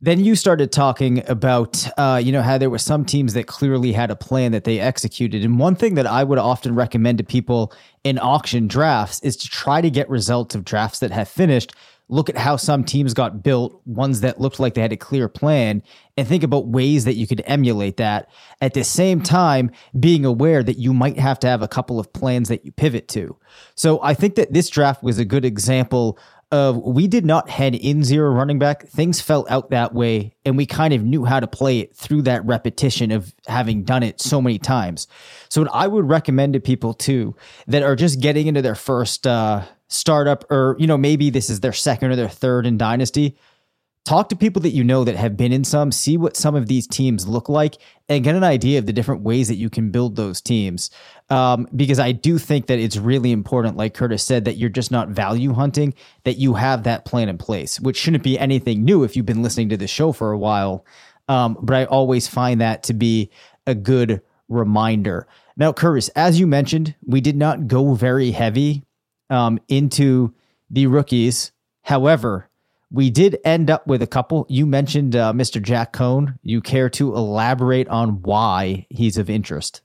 Then 0.00 0.24
you 0.24 0.34
started 0.34 0.72
talking 0.72 1.28
about, 1.28 1.86
uh, 1.96 2.20
you 2.22 2.32
know, 2.32 2.42
how 2.42 2.58
there 2.58 2.70
were 2.70 2.78
some 2.78 3.04
teams 3.04 3.34
that 3.34 3.46
clearly 3.46 3.92
had 3.92 4.10
a 4.10 4.16
plan 4.16 4.52
that 4.52 4.64
they 4.64 4.80
executed. 4.80 5.44
And 5.44 5.58
one 5.60 5.76
thing 5.76 5.94
that 5.94 6.06
I 6.06 6.24
would 6.24 6.38
often 6.38 6.74
recommend 6.74 7.18
to 7.18 7.24
people 7.24 7.72
in 8.02 8.18
auction 8.18 8.66
drafts 8.66 9.20
is 9.20 9.36
to 9.38 9.48
try 9.48 9.80
to 9.80 9.90
get 9.90 10.08
results 10.08 10.54
of 10.54 10.64
drafts 10.64 10.98
that 11.00 11.12
have 11.12 11.28
finished 11.28 11.72
look 12.08 12.28
at 12.28 12.36
how 12.36 12.56
some 12.56 12.84
teams 12.84 13.14
got 13.14 13.42
built, 13.42 13.80
ones 13.86 14.20
that 14.20 14.40
looked 14.40 14.60
like 14.60 14.74
they 14.74 14.82
had 14.82 14.92
a 14.92 14.96
clear 14.96 15.28
plan, 15.28 15.82
and 16.16 16.28
think 16.28 16.42
about 16.42 16.66
ways 16.66 17.04
that 17.04 17.14
you 17.14 17.26
could 17.26 17.42
emulate 17.46 17.96
that. 17.96 18.28
At 18.60 18.74
the 18.74 18.84
same 18.84 19.22
time, 19.22 19.70
being 19.98 20.24
aware 20.24 20.62
that 20.62 20.78
you 20.78 20.92
might 20.92 21.18
have 21.18 21.38
to 21.40 21.46
have 21.46 21.62
a 21.62 21.68
couple 21.68 21.98
of 21.98 22.12
plans 22.12 22.48
that 22.48 22.64
you 22.64 22.72
pivot 22.72 23.08
to. 23.08 23.36
So 23.74 24.02
I 24.02 24.14
think 24.14 24.34
that 24.34 24.52
this 24.52 24.68
draft 24.68 25.02
was 25.02 25.18
a 25.18 25.24
good 25.24 25.44
example 25.44 26.18
of 26.52 26.76
we 26.76 27.08
did 27.08 27.24
not 27.24 27.48
head 27.48 27.74
in 27.74 28.04
zero 28.04 28.30
running 28.30 28.58
back. 28.58 28.86
Things 28.86 29.20
fell 29.20 29.46
out 29.48 29.70
that 29.70 29.94
way, 29.94 30.34
and 30.44 30.56
we 30.56 30.66
kind 30.66 30.92
of 30.92 31.02
knew 31.02 31.24
how 31.24 31.40
to 31.40 31.46
play 31.46 31.80
it 31.80 31.96
through 31.96 32.22
that 32.22 32.44
repetition 32.44 33.10
of 33.10 33.34
having 33.46 33.82
done 33.82 34.02
it 34.02 34.20
so 34.20 34.40
many 34.40 34.58
times. 34.58 35.08
So, 35.48 35.62
what 35.62 35.70
I 35.72 35.88
would 35.88 36.08
recommend 36.08 36.52
to 36.52 36.60
people 36.60 36.92
too 36.94 37.34
that 37.66 37.82
are 37.82 37.96
just 37.96 38.20
getting 38.20 38.46
into 38.46 38.62
their 38.62 38.74
first 38.74 39.26
uh, 39.26 39.62
startup, 39.88 40.44
or 40.50 40.76
you 40.78 40.86
know, 40.86 40.98
maybe 40.98 41.30
this 41.30 41.48
is 41.48 41.60
their 41.60 41.72
second 41.72 42.12
or 42.12 42.16
their 42.16 42.28
third 42.28 42.66
in 42.66 42.76
Dynasty, 42.76 43.36
talk 44.04 44.28
to 44.28 44.36
people 44.36 44.60
that 44.62 44.70
you 44.70 44.82
know 44.82 45.04
that 45.04 45.16
have 45.16 45.36
been 45.36 45.52
in 45.52 45.64
some, 45.64 45.92
see 45.92 46.16
what 46.16 46.36
some 46.36 46.54
of 46.54 46.66
these 46.66 46.86
teams 46.86 47.28
look 47.28 47.48
like, 47.48 47.76
and 48.08 48.24
get 48.24 48.34
an 48.34 48.44
idea 48.44 48.78
of 48.78 48.86
the 48.86 48.92
different 48.92 49.22
ways 49.22 49.48
that 49.48 49.54
you 49.56 49.70
can 49.70 49.90
build 49.90 50.16
those 50.16 50.40
teams. 50.40 50.90
Um, 51.30 51.68
because 51.74 51.98
I 51.98 52.12
do 52.12 52.38
think 52.38 52.66
that 52.66 52.78
it's 52.78 52.96
really 52.96 53.32
important, 53.32 53.76
like 53.76 53.94
Curtis 53.94 54.24
said, 54.24 54.44
that 54.44 54.56
you're 54.56 54.70
just 54.70 54.90
not 54.90 55.10
value 55.10 55.52
hunting, 55.52 55.94
that 56.24 56.36
you 56.36 56.54
have 56.54 56.82
that 56.82 57.04
plan 57.04 57.28
in 57.28 57.38
place, 57.38 57.80
which 57.80 57.96
shouldn't 57.96 58.24
be 58.24 58.38
anything 58.38 58.84
new 58.84 59.04
if 59.04 59.16
you've 59.16 59.26
been 59.26 59.42
listening 59.42 59.68
to 59.70 59.76
the 59.76 59.86
show 59.86 60.12
for 60.12 60.32
a 60.32 60.38
while. 60.38 60.84
Um, 61.28 61.56
but 61.62 61.76
I 61.76 61.84
always 61.84 62.26
find 62.26 62.60
that 62.60 62.82
to 62.84 62.94
be 62.94 63.30
a 63.66 63.74
good 63.74 64.20
reminder. 64.48 65.26
Now, 65.56 65.72
Curtis, 65.72 66.08
as 66.10 66.40
you 66.40 66.46
mentioned, 66.46 66.94
we 67.06 67.20
did 67.20 67.36
not 67.36 67.68
go 67.68 67.94
very 67.94 68.32
heavy 68.32 68.84
um, 69.30 69.60
into 69.68 70.34
the 70.70 70.86
rookies. 70.88 71.52
However, 71.82 72.48
we 72.92 73.08
did 73.08 73.38
end 73.44 73.70
up 73.70 73.86
with 73.86 74.02
a 74.02 74.06
couple. 74.06 74.46
You 74.48 74.66
mentioned 74.66 75.16
uh, 75.16 75.32
Mr. 75.32 75.60
Jack 75.60 75.94
Coan. 75.94 76.38
You 76.42 76.60
care 76.60 76.90
to 76.90 77.14
elaborate 77.14 77.88
on 77.88 78.20
why 78.22 78.86
he's 78.90 79.16
of 79.16 79.30
interest? 79.30 79.80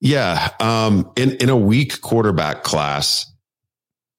Yeah. 0.00 0.50
Um, 0.58 1.10
in, 1.16 1.36
in 1.36 1.48
a 1.48 1.56
weak 1.56 2.00
quarterback 2.00 2.64
class, 2.64 3.26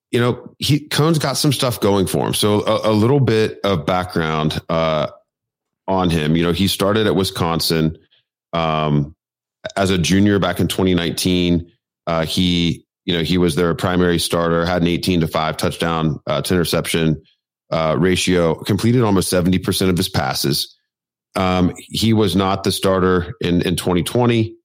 you 0.09 0.19
know, 0.19 0.55
he 0.57 0.87
Coan's 0.87 1.19
got 1.19 1.33
some 1.33 1.51
stuff 1.51 1.79
going 1.79 2.07
for 2.07 2.25
him. 2.27 2.33
So 2.33 2.65
a, 2.65 2.91
a 2.91 2.93
little 2.93 3.19
bit 3.19 3.59
of 3.63 3.85
background 3.85 4.61
uh, 4.69 5.07
on 5.87 6.09
him. 6.09 6.35
You 6.35 6.43
know, 6.43 6.51
he 6.53 6.67
started 6.67 7.07
at 7.07 7.15
Wisconsin 7.15 7.97
um, 8.53 9.15
as 9.75 9.89
a 9.89 9.97
junior 9.97 10.39
back 10.39 10.59
in 10.59 10.67
2019. 10.67 11.69
Uh, 12.07 12.25
he, 12.25 12.85
you 13.05 13.17
know, 13.17 13.23
he 13.23 13.37
was 13.37 13.55
their 13.55 13.73
primary 13.73 14.19
starter, 14.19 14.65
had 14.65 14.81
an 14.81 14.87
18 14.87 15.21
to 15.21 15.27
five 15.27 15.57
touchdown 15.57 16.19
uh, 16.27 16.41
to 16.41 16.53
interception 16.53 17.21
uh, 17.71 17.95
ratio, 17.97 18.55
completed 18.55 19.01
almost 19.01 19.31
70% 19.31 19.89
of 19.89 19.97
his 19.97 20.09
passes. 20.09 20.77
Um, 21.35 21.73
he 21.77 22.13
was 22.13 22.35
not 22.35 22.63
the 22.63 22.71
starter 22.71 23.33
in, 23.41 23.61
in 23.61 23.75
2020 23.75 24.55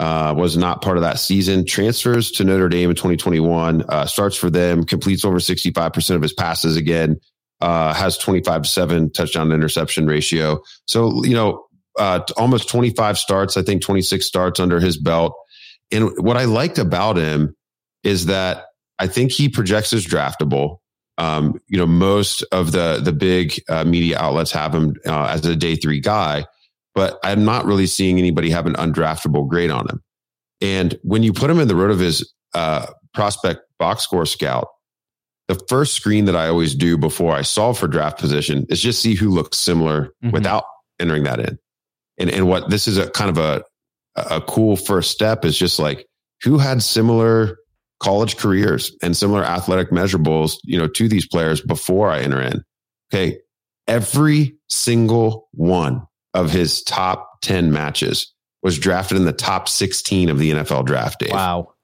uh, 0.00 0.32
was 0.34 0.56
not 0.56 0.80
part 0.80 0.96
of 0.96 1.02
that 1.02 1.18
season. 1.18 1.66
Transfers 1.66 2.30
to 2.32 2.42
Notre 2.42 2.70
Dame 2.70 2.88
in 2.88 2.96
2021, 2.96 3.82
uh, 3.82 4.06
starts 4.06 4.34
for 4.34 4.48
them, 4.48 4.82
completes 4.82 5.26
over 5.26 5.36
65% 5.36 6.14
of 6.14 6.22
his 6.22 6.32
passes 6.32 6.74
again, 6.76 7.20
uh, 7.60 7.92
has 7.92 8.16
25 8.16 8.66
7 8.66 9.12
touchdown 9.12 9.52
interception 9.52 10.06
ratio. 10.06 10.62
So, 10.86 11.22
you 11.24 11.34
know, 11.34 11.66
uh, 11.98 12.20
almost 12.38 12.70
25 12.70 13.18
starts, 13.18 13.58
I 13.58 13.62
think 13.62 13.82
26 13.82 14.24
starts 14.24 14.58
under 14.58 14.80
his 14.80 14.96
belt. 14.96 15.34
And 15.92 16.10
what 16.16 16.38
I 16.38 16.44
liked 16.46 16.78
about 16.78 17.18
him 17.18 17.54
is 18.02 18.26
that 18.26 18.64
I 18.98 19.06
think 19.06 19.32
he 19.32 19.50
projects 19.50 19.92
as 19.92 20.06
draftable. 20.06 20.78
Um, 21.18 21.60
you 21.68 21.76
know, 21.76 21.86
most 21.86 22.42
of 22.52 22.72
the 22.72 23.00
the 23.02 23.12
big 23.12 23.60
uh, 23.68 23.84
media 23.84 24.18
outlets 24.18 24.52
have 24.52 24.74
him 24.74 24.94
uh, 25.06 25.26
as 25.26 25.44
a 25.44 25.56
day 25.56 25.76
three 25.76 26.00
guy 26.00 26.44
but 26.94 27.18
I'm 27.22 27.44
not 27.44 27.66
really 27.66 27.86
seeing 27.86 28.18
anybody 28.18 28.50
have 28.50 28.66
an 28.66 28.74
undraftable 28.74 29.48
grade 29.48 29.70
on 29.70 29.88
him. 29.88 30.02
And 30.60 30.98
when 31.02 31.22
you 31.22 31.32
put 31.32 31.50
him 31.50 31.60
in 31.60 31.68
the 31.68 31.74
RotoViz 31.74 32.24
uh, 32.54 32.86
prospect 33.14 33.60
box 33.78 34.02
score 34.02 34.26
scout, 34.26 34.68
the 35.48 35.60
first 35.68 35.94
screen 35.94 36.26
that 36.26 36.36
I 36.36 36.48
always 36.48 36.74
do 36.74 36.96
before 36.96 37.32
I 37.32 37.42
solve 37.42 37.78
for 37.78 37.88
draft 37.88 38.18
position 38.18 38.66
is 38.68 38.80
just 38.80 39.00
see 39.00 39.14
who 39.14 39.30
looks 39.30 39.58
similar 39.58 40.12
mm-hmm. 40.22 40.30
without 40.30 40.64
entering 40.98 41.24
that 41.24 41.40
in. 41.40 41.58
And 42.18 42.30
and 42.30 42.46
what 42.46 42.68
this 42.70 42.86
is 42.86 42.98
a 42.98 43.10
kind 43.10 43.30
of 43.30 43.38
a 43.38 43.62
a 44.16 44.40
cool 44.42 44.76
first 44.76 45.10
step 45.10 45.44
is 45.44 45.56
just 45.56 45.78
like 45.78 46.06
who 46.42 46.58
had 46.58 46.82
similar 46.82 47.56
college 48.00 48.36
careers 48.36 48.96
and 49.02 49.16
similar 49.16 49.44
athletic 49.44 49.90
measurables, 49.90 50.56
you 50.64 50.78
know, 50.78 50.88
to 50.88 51.08
these 51.08 51.26
players 51.26 51.60
before 51.60 52.10
I 52.10 52.20
enter 52.20 52.40
in. 52.40 52.64
Okay. 53.12 53.38
Every 53.86 54.56
single 54.68 55.48
one 55.52 56.06
of 56.34 56.50
his 56.50 56.82
top 56.82 57.40
10 57.42 57.72
matches 57.72 58.32
was 58.62 58.78
drafted 58.78 59.16
in 59.16 59.24
the 59.24 59.32
top 59.32 59.68
16 59.68 60.28
of 60.28 60.38
the 60.38 60.50
NFL 60.52 60.86
draft 60.86 61.20
day. 61.20 61.30
Wow. 61.30 61.74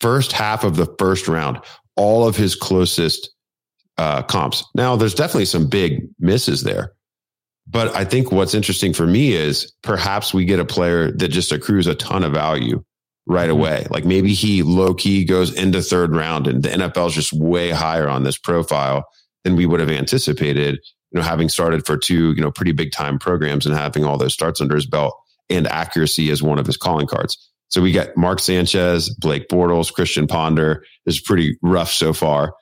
First 0.00 0.32
half 0.32 0.64
of 0.64 0.76
the 0.76 0.92
first 0.98 1.28
round, 1.28 1.60
all 1.96 2.26
of 2.26 2.36
his 2.36 2.54
closest 2.54 3.30
uh, 3.98 4.22
comps. 4.22 4.64
Now, 4.74 4.96
there's 4.96 5.14
definitely 5.14 5.44
some 5.44 5.68
big 5.68 6.08
misses 6.18 6.62
there. 6.62 6.92
But 7.68 7.94
I 7.94 8.04
think 8.04 8.32
what's 8.32 8.54
interesting 8.54 8.92
for 8.92 9.06
me 9.06 9.32
is 9.32 9.72
perhaps 9.82 10.34
we 10.34 10.44
get 10.44 10.58
a 10.58 10.64
player 10.64 11.12
that 11.12 11.28
just 11.28 11.52
accrues 11.52 11.86
a 11.86 11.94
ton 11.94 12.24
of 12.24 12.32
value 12.32 12.82
right 13.26 13.48
mm-hmm. 13.48 13.58
away. 13.58 13.86
Like 13.90 14.04
maybe 14.04 14.34
he 14.34 14.62
low 14.62 14.94
key 14.94 15.24
goes 15.24 15.54
into 15.54 15.82
third 15.82 16.14
round 16.14 16.46
and 16.46 16.62
the 16.62 16.70
NFL 16.70 17.08
is 17.08 17.14
just 17.14 17.32
way 17.32 17.70
higher 17.70 18.08
on 18.08 18.22
this 18.22 18.38
profile 18.38 19.06
than 19.44 19.56
we 19.56 19.66
would 19.66 19.80
have 19.80 19.90
anticipated 19.90 20.78
you 21.12 21.20
know, 21.20 21.26
having 21.26 21.48
started 21.48 21.84
for 21.84 21.96
two, 21.96 22.32
you 22.32 22.40
know, 22.40 22.50
pretty 22.50 22.72
big 22.72 22.90
time 22.90 23.18
programs 23.18 23.66
and 23.66 23.76
having 23.76 24.04
all 24.04 24.16
those 24.16 24.32
starts 24.32 24.60
under 24.60 24.74
his 24.74 24.86
belt 24.86 25.14
and 25.50 25.66
accuracy 25.66 26.30
as 26.30 26.42
one 26.42 26.58
of 26.58 26.66
his 26.66 26.76
calling 26.76 27.06
cards. 27.06 27.50
So 27.68 27.82
we 27.82 27.92
got 27.92 28.16
Mark 28.16 28.40
Sanchez, 28.40 29.10
Blake 29.10 29.48
Bortles, 29.48 29.92
Christian 29.92 30.26
Ponder. 30.26 30.84
This 31.04 31.16
is 31.16 31.20
pretty 31.20 31.58
rough 31.62 31.90
so 31.90 32.12
far. 32.12 32.54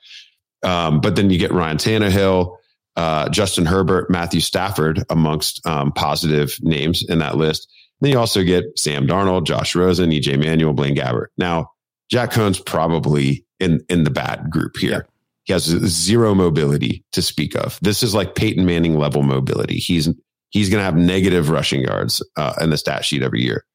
Um, 0.63 1.01
but 1.01 1.15
then 1.15 1.29
you 1.29 1.37
get 1.37 1.51
Ryan 1.51 1.77
Tannehill, 1.77 2.55
uh, 2.97 3.29
Justin 3.29 3.65
Herbert, 3.65 4.09
Matthew 4.09 4.41
Stafford 4.41 5.03
amongst 5.09 5.65
um, 5.65 5.91
positive 5.93 6.57
names 6.61 7.03
in 7.07 7.19
that 7.19 7.37
list. 7.37 7.69
Then 8.01 8.11
you 8.11 8.19
also 8.19 8.43
get 8.43 8.65
Sam 8.77 9.07
Darnold, 9.07 9.45
Josh 9.45 9.75
Rosen, 9.75 10.09
EJ 10.09 10.43
Manuel, 10.43 10.73
Blaine 10.73 10.95
Gabbert. 10.95 11.27
Now, 11.37 11.71
Jack 12.09 12.31
Coan's 12.31 12.59
probably 12.59 13.45
in 13.59 13.79
in 13.89 14.03
the 14.03 14.09
bad 14.09 14.49
group 14.49 14.75
here. 14.77 15.07
He 15.43 15.53
has 15.53 15.63
zero 15.63 16.35
mobility 16.35 17.03
to 17.13 17.21
speak 17.21 17.55
of. 17.55 17.79
This 17.81 18.03
is 18.03 18.13
like 18.13 18.35
Peyton 18.35 18.65
Manning 18.65 18.97
level 18.97 19.23
mobility. 19.23 19.77
He's 19.77 20.09
he's 20.49 20.69
going 20.69 20.79
to 20.79 20.85
have 20.85 20.95
negative 20.95 21.49
rushing 21.49 21.81
yards 21.81 22.23
uh, 22.35 22.53
in 22.59 22.69
the 22.69 22.77
stat 22.77 23.05
sheet 23.05 23.23
every 23.23 23.41
year. 23.41 23.65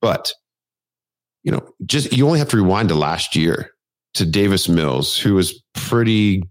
But 0.00 0.32
you 1.42 1.52
know, 1.52 1.66
just 1.86 2.12
you 2.12 2.26
only 2.26 2.38
have 2.38 2.48
to 2.50 2.56
rewind 2.56 2.90
to 2.90 2.94
last 2.94 3.34
year 3.34 3.70
to 4.14 4.26
Davis 4.26 4.68
Mills, 4.68 5.16
who 5.16 5.34
was 5.34 5.62
pretty 5.74 6.42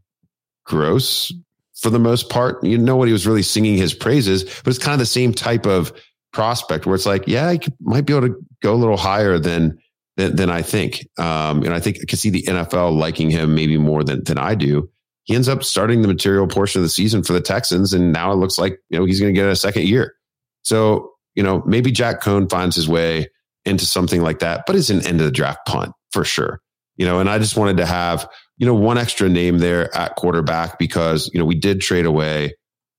gross 0.65 1.31
for 1.75 1.89
the 1.89 1.99
most 1.99 2.29
part. 2.29 2.63
You 2.63 2.77
know 2.77 2.95
what 2.95 3.07
he 3.07 3.13
was 3.13 3.27
really 3.27 3.43
singing 3.43 3.77
his 3.77 3.93
praises, 3.93 4.43
but 4.43 4.67
it's 4.67 4.83
kind 4.83 4.93
of 4.93 4.99
the 4.99 5.05
same 5.05 5.33
type 5.33 5.65
of 5.65 5.93
prospect 6.33 6.85
where 6.85 6.95
it's 6.95 7.05
like, 7.05 7.23
yeah, 7.27 7.51
he 7.51 7.59
might 7.81 8.05
be 8.05 8.15
able 8.15 8.27
to 8.27 8.35
go 8.61 8.73
a 8.73 8.75
little 8.75 8.97
higher 8.97 9.39
than 9.39 9.77
than, 10.17 10.35
than 10.35 10.49
I 10.49 10.61
think. 10.61 11.07
Um, 11.17 11.63
and 11.63 11.73
I 11.73 11.79
think 11.79 11.97
I 12.01 12.05
can 12.05 12.17
see 12.17 12.29
the 12.29 12.43
NFL 12.43 12.97
liking 12.97 13.29
him 13.29 13.55
maybe 13.55 13.77
more 13.77 14.03
than, 14.03 14.23
than 14.23 14.37
I 14.37 14.55
do. 14.55 14.89
He 15.23 15.35
ends 15.35 15.47
up 15.47 15.63
starting 15.63 16.01
the 16.01 16.07
material 16.07 16.47
portion 16.47 16.79
of 16.79 16.83
the 16.83 16.89
season 16.89 17.23
for 17.23 17.33
the 17.33 17.41
Texans, 17.41 17.93
and 17.93 18.11
now 18.11 18.31
it 18.31 18.35
looks 18.35 18.57
like 18.57 18.79
you 18.89 18.97
know 18.97 19.05
he's 19.05 19.19
going 19.19 19.33
to 19.33 19.39
get 19.39 19.47
a 19.47 19.55
second 19.55 19.87
year. 19.87 20.15
So 20.63 21.11
you 21.35 21.43
know 21.43 21.63
maybe 21.65 21.91
Jack 21.91 22.21
Coan 22.21 22.49
finds 22.49 22.75
his 22.75 22.87
way 22.87 23.29
into 23.63 23.85
something 23.85 24.21
like 24.21 24.39
that, 24.39 24.63
but 24.65 24.75
it's 24.75 24.89
an 24.89 25.05
end 25.05 25.19
of 25.19 25.25
the 25.25 25.31
draft 25.31 25.59
punt 25.67 25.93
for 26.11 26.23
sure. 26.23 26.59
You 26.97 27.05
know, 27.05 27.19
and 27.19 27.29
I 27.29 27.37
just 27.37 27.55
wanted 27.55 27.77
to 27.77 27.85
have 27.85 28.27
you 28.57 28.65
know 28.65 28.73
one 28.73 28.97
extra 28.97 29.29
name 29.29 29.59
there 29.59 29.95
at 29.95 30.15
quarterback 30.15 30.79
because 30.79 31.29
you 31.33 31.39
know 31.39 31.45
we 31.45 31.55
did 31.55 31.81
trade 31.81 32.05
away 32.05 32.53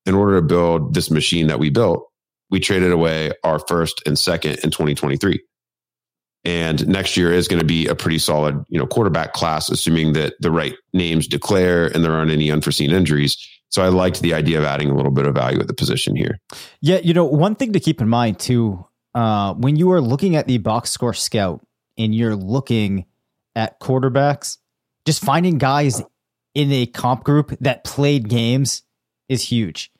in 0.06 0.14
order 0.14 0.36
to 0.36 0.42
build 0.42 0.94
this 0.94 1.10
machine 1.10 1.48
that 1.48 1.58
we 1.58 1.70
built. 1.70 2.08
We 2.52 2.60
traded 2.60 2.92
away 2.92 3.32
our 3.42 3.58
first 3.58 4.02
and 4.06 4.16
second 4.16 4.58
in 4.62 4.70
2023. 4.70 5.42
And 6.44 6.86
next 6.86 7.16
year 7.16 7.32
is 7.32 7.48
going 7.48 7.60
to 7.60 7.66
be 7.66 7.86
a 7.86 7.94
pretty 7.94 8.18
solid, 8.18 8.62
you 8.68 8.78
know, 8.78 8.86
quarterback 8.86 9.32
class, 9.32 9.70
assuming 9.70 10.12
that 10.14 10.34
the 10.40 10.50
right 10.50 10.74
names 10.92 11.26
declare 11.26 11.86
and 11.86 12.04
there 12.04 12.12
aren't 12.12 12.30
any 12.30 12.50
unforeseen 12.50 12.90
injuries. 12.90 13.38
So 13.70 13.82
I 13.82 13.88
liked 13.88 14.20
the 14.20 14.34
idea 14.34 14.58
of 14.58 14.64
adding 14.64 14.90
a 14.90 14.94
little 14.94 15.12
bit 15.12 15.26
of 15.26 15.34
value 15.34 15.60
at 15.60 15.66
the 15.66 15.72
position 15.72 16.14
here. 16.14 16.38
Yeah, 16.80 16.98
you 16.98 17.14
know, 17.14 17.24
one 17.24 17.54
thing 17.54 17.72
to 17.72 17.80
keep 17.80 18.00
in 18.00 18.08
mind 18.08 18.38
too, 18.38 18.84
uh, 19.14 19.54
when 19.54 19.76
you 19.76 19.90
are 19.92 20.00
looking 20.00 20.36
at 20.36 20.46
the 20.46 20.58
box 20.58 20.90
score 20.90 21.14
scout 21.14 21.64
and 21.96 22.14
you're 22.14 22.36
looking 22.36 23.06
at 23.54 23.80
quarterbacks, 23.80 24.58
just 25.06 25.24
finding 25.24 25.58
guys 25.58 26.02
in 26.54 26.72
a 26.72 26.86
comp 26.86 27.24
group 27.24 27.56
that 27.60 27.84
played 27.84 28.28
games 28.28 28.82
is 29.28 29.42
huge. 29.42 29.91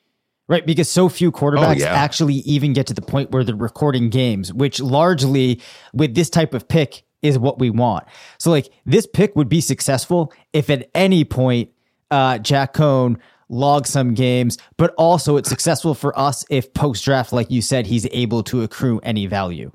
Right, 0.49 0.65
because 0.65 0.89
so 0.89 1.07
few 1.07 1.31
quarterbacks 1.31 1.77
oh, 1.77 1.85
yeah. 1.85 1.93
actually 1.93 2.35
even 2.35 2.73
get 2.73 2.85
to 2.87 2.93
the 2.93 3.01
point 3.01 3.31
where 3.31 3.45
they're 3.45 3.55
recording 3.55 4.09
games, 4.09 4.51
which 4.53 4.81
largely 4.81 5.61
with 5.93 6.15
this 6.15 6.29
type 6.29 6.53
of 6.53 6.67
pick 6.67 7.05
is 7.21 7.39
what 7.39 7.59
we 7.59 7.69
want. 7.69 8.05
So, 8.39 8.51
like, 8.51 8.69
this 8.85 9.07
pick 9.07 9.35
would 9.37 9.47
be 9.47 9.61
successful 9.61 10.33
if 10.51 10.69
at 10.69 10.89
any 10.93 11.23
point 11.23 11.69
uh, 12.11 12.39
Jack 12.39 12.73
Coan 12.73 13.17
logs 13.49 13.89
some 13.89 14.13
games, 14.13 14.57
but 14.77 14.93
also 14.97 15.37
it's 15.37 15.49
successful 15.49 15.93
for 15.93 16.17
us 16.19 16.45
if 16.49 16.73
post 16.73 17.05
draft, 17.05 17.31
like 17.31 17.49
you 17.49 17.61
said, 17.61 17.87
he's 17.87 18.07
able 18.11 18.43
to 18.43 18.63
accrue 18.63 18.99
any 19.03 19.25
value. 19.27 19.71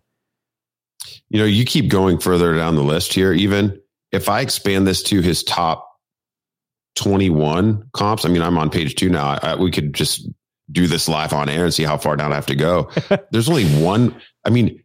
You 1.30 1.38
know, 1.38 1.46
you 1.46 1.64
keep 1.64 1.88
going 1.88 2.18
further 2.18 2.54
down 2.54 2.74
the 2.74 2.82
list 2.82 3.12
here. 3.14 3.32
Even 3.32 3.80
if 4.12 4.28
I 4.28 4.40
expand 4.40 4.86
this 4.86 5.02
to 5.04 5.20
his 5.20 5.42
top 5.42 5.86
21 6.96 7.88
comps, 7.92 8.24
I 8.24 8.28
mean, 8.28 8.42
I'm 8.42 8.58
on 8.58 8.68
page 8.70 8.94
two 8.96 9.08
now. 9.08 9.38
I, 9.42 9.54
we 9.54 9.70
could 9.70 9.94
just 9.94 10.28
do 10.70 10.86
this 10.86 11.08
live 11.08 11.32
on 11.32 11.48
air 11.48 11.64
and 11.64 11.74
see 11.74 11.84
how 11.84 11.96
far 11.96 12.16
down 12.16 12.32
I 12.32 12.36
have 12.36 12.46
to 12.46 12.56
go. 12.56 12.90
There's 13.30 13.48
only 13.48 13.66
one. 13.82 14.20
I 14.44 14.50
mean, 14.50 14.82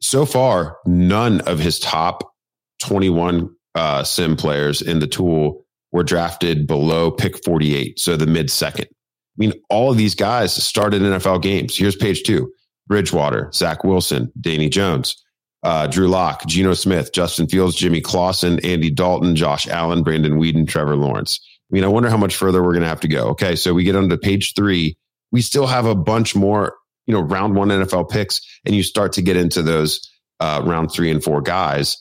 so 0.00 0.24
far, 0.24 0.78
none 0.86 1.40
of 1.42 1.58
his 1.58 1.78
top 1.78 2.32
21 2.80 3.50
uh, 3.74 4.02
sim 4.04 4.36
players 4.36 4.82
in 4.82 4.98
the 4.98 5.06
tool 5.06 5.64
were 5.92 6.02
drafted 6.02 6.66
below 6.66 7.10
pick 7.10 7.42
48, 7.44 7.98
so 7.98 8.16
the 8.16 8.26
mid 8.26 8.50
second. 8.50 8.86
I 8.86 9.36
mean, 9.36 9.52
all 9.70 9.90
of 9.90 9.96
these 9.96 10.14
guys 10.14 10.52
started 10.52 11.02
NFL 11.02 11.42
games. 11.42 11.76
Here's 11.76 11.96
page 11.96 12.22
two 12.22 12.52
Bridgewater, 12.86 13.50
Zach 13.52 13.84
Wilson, 13.84 14.32
Danny 14.40 14.68
Jones, 14.68 15.22
uh, 15.62 15.86
Drew 15.86 16.08
Lock, 16.08 16.46
Geno 16.46 16.74
Smith, 16.74 17.12
Justin 17.12 17.46
Fields, 17.46 17.76
Jimmy 17.76 18.00
Clausen, 18.00 18.58
Andy 18.64 18.90
Dalton, 18.90 19.36
Josh 19.36 19.68
Allen, 19.68 20.02
Brandon 20.02 20.38
Weeden, 20.40 20.66
Trevor 20.66 20.96
Lawrence. 20.96 21.40
I 21.70 21.74
mean, 21.74 21.84
I 21.84 21.88
wonder 21.88 22.10
how 22.10 22.16
much 22.16 22.34
further 22.34 22.62
we're 22.62 22.72
going 22.72 22.82
to 22.82 22.88
have 22.88 23.00
to 23.00 23.08
go. 23.08 23.28
Okay, 23.28 23.54
so 23.54 23.72
we 23.74 23.84
get 23.84 23.94
onto 23.94 24.16
page 24.16 24.54
three 24.54 24.96
we 25.32 25.40
still 25.40 25.66
have 25.66 25.86
a 25.86 25.94
bunch 25.94 26.34
more, 26.34 26.74
you 27.06 27.14
know, 27.14 27.20
round 27.20 27.54
one 27.54 27.68
NFL 27.68 28.10
picks, 28.10 28.40
and 28.64 28.74
you 28.74 28.82
start 28.82 29.12
to 29.14 29.22
get 29.22 29.36
into 29.36 29.62
those 29.62 30.08
uh, 30.40 30.62
round 30.64 30.90
three 30.92 31.10
and 31.10 31.22
four 31.22 31.40
guys. 31.40 31.96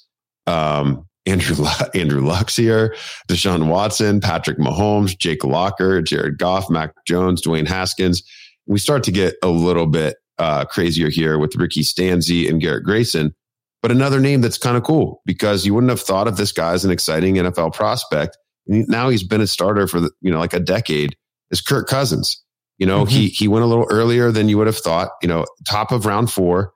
Um, 0.47 1.05
Andrew 1.25 1.63
Andrew 1.93 2.25
Luck's 2.25 2.55
here, 2.55 2.95
Deshaun 3.27 3.67
Watson, 3.67 4.19
Patrick 4.19 4.57
Mahomes, 4.57 5.15
Jake 5.15 5.43
Locker, 5.43 6.01
Jared 6.01 6.39
Goff, 6.39 6.71
Mac 6.71 6.93
Jones, 7.05 7.43
Dwayne 7.43 7.67
Haskins. 7.67 8.23
We 8.65 8.79
start 8.79 9.03
to 9.03 9.11
get 9.11 9.35
a 9.43 9.49
little 9.49 9.85
bit 9.85 10.15
uh, 10.39 10.65
crazier 10.65 11.09
here 11.09 11.37
with 11.37 11.55
Ricky 11.55 11.81
Stanzi 11.81 12.49
and 12.49 12.59
Garrett 12.59 12.83
Grayson. 12.83 13.35
But 13.83 13.91
another 13.91 14.19
name 14.19 14.41
that's 14.41 14.57
kind 14.57 14.75
of 14.75 14.83
cool 14.83 15.21
because 15.25 15.65
you 15.65 15.73
wouldn't 15.73 15.91
have 15.91 16.01
thought 16.01 16.27
of 16.27 16.37
this 16.37 16.51
guy 16.51 16.73
as 16.73 16.83
an 16.83 16.91
exciting 16.91 17.35
NFL 17.35 17.73
prospect. 17.73 18.37
Now 18.65 19.09
he's 19.09 19.23
been 19.23 19.41
a 19.41 19.47
starter 19.47 19.87
for 19.87 19.99
you 20.21 20.31
know 20.31 20.39
like 20.39 20.53
a 20.53 20.59
decade. 20.59 21.15
Is 21.51 21.61
Kirk 21.61 21.87
Cousins? 21.87 22.43
You 22.79 22.87
know 22.87 23.03
mm-hmm. 23.03 23.15
he 23.15 23.27
he 23.27 23.47
went 23.47 23.63
a 23.63 23.67
little 23.67 23.87
earlier 23.89 24.31
than 24.31 24.49
you 24.49 24.57
would 24.57 24.67
have 24.67 24.77
thought. 24.77 25.11
You 25.21 25.27
know 25.27 25.45
top 25.67 25.91
of 25.91 26.05
round 26.05 26.31
four 26.31 26.73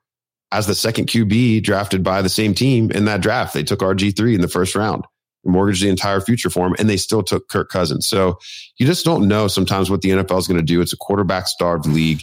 as 0.52 0.66
the 0.66 0.74
second 0.74 1.08
QB 1.08 1.64
drafted 1.64 2.04
by 2.04 2.22
the 2.22 2.28
same 2.28 2.54
team 2.54 2.90
in 2.92 3.06
that 3.06 3.20
draft. 3.20 3.54
They 3.54 3.64
took 3.64 3.80
RG 3.80 4.16
three 4.16 4.34
in 4.34 4.40
the 4.40 4.48
first 4.48 4.76
round, 4.76 5.04
mortgaged 5.44 5.82
the 5.82 5.88
entire 5.88 6.20
future 6.20 6.50
for 6.50 6.66
him, 6.66 6.76
and 6.78 6.88
they 6.88 6.96
still 6.96 7.22
took 7.22 7.48
Kirk 7.48 7.70
Cousins. 7.70 8.06
So 8.06 8.38
you 8.78 8.86
just 8.86 9.04
don't 9.04 9.26
know 9.26 9.48
sometimes 9.48 9.90
what 9.90 10.02
the 10.02 10.10
NFL 10.10 10.38
is 10.38 10.46
going 10.46 10.60
to 10.60 10.62
do. 10.62 10.80
It's 10.80 10.92
a 10.92 10.98
quarterback 10.98 11.48
starved 11.48 11.86
league, 11.86 12.22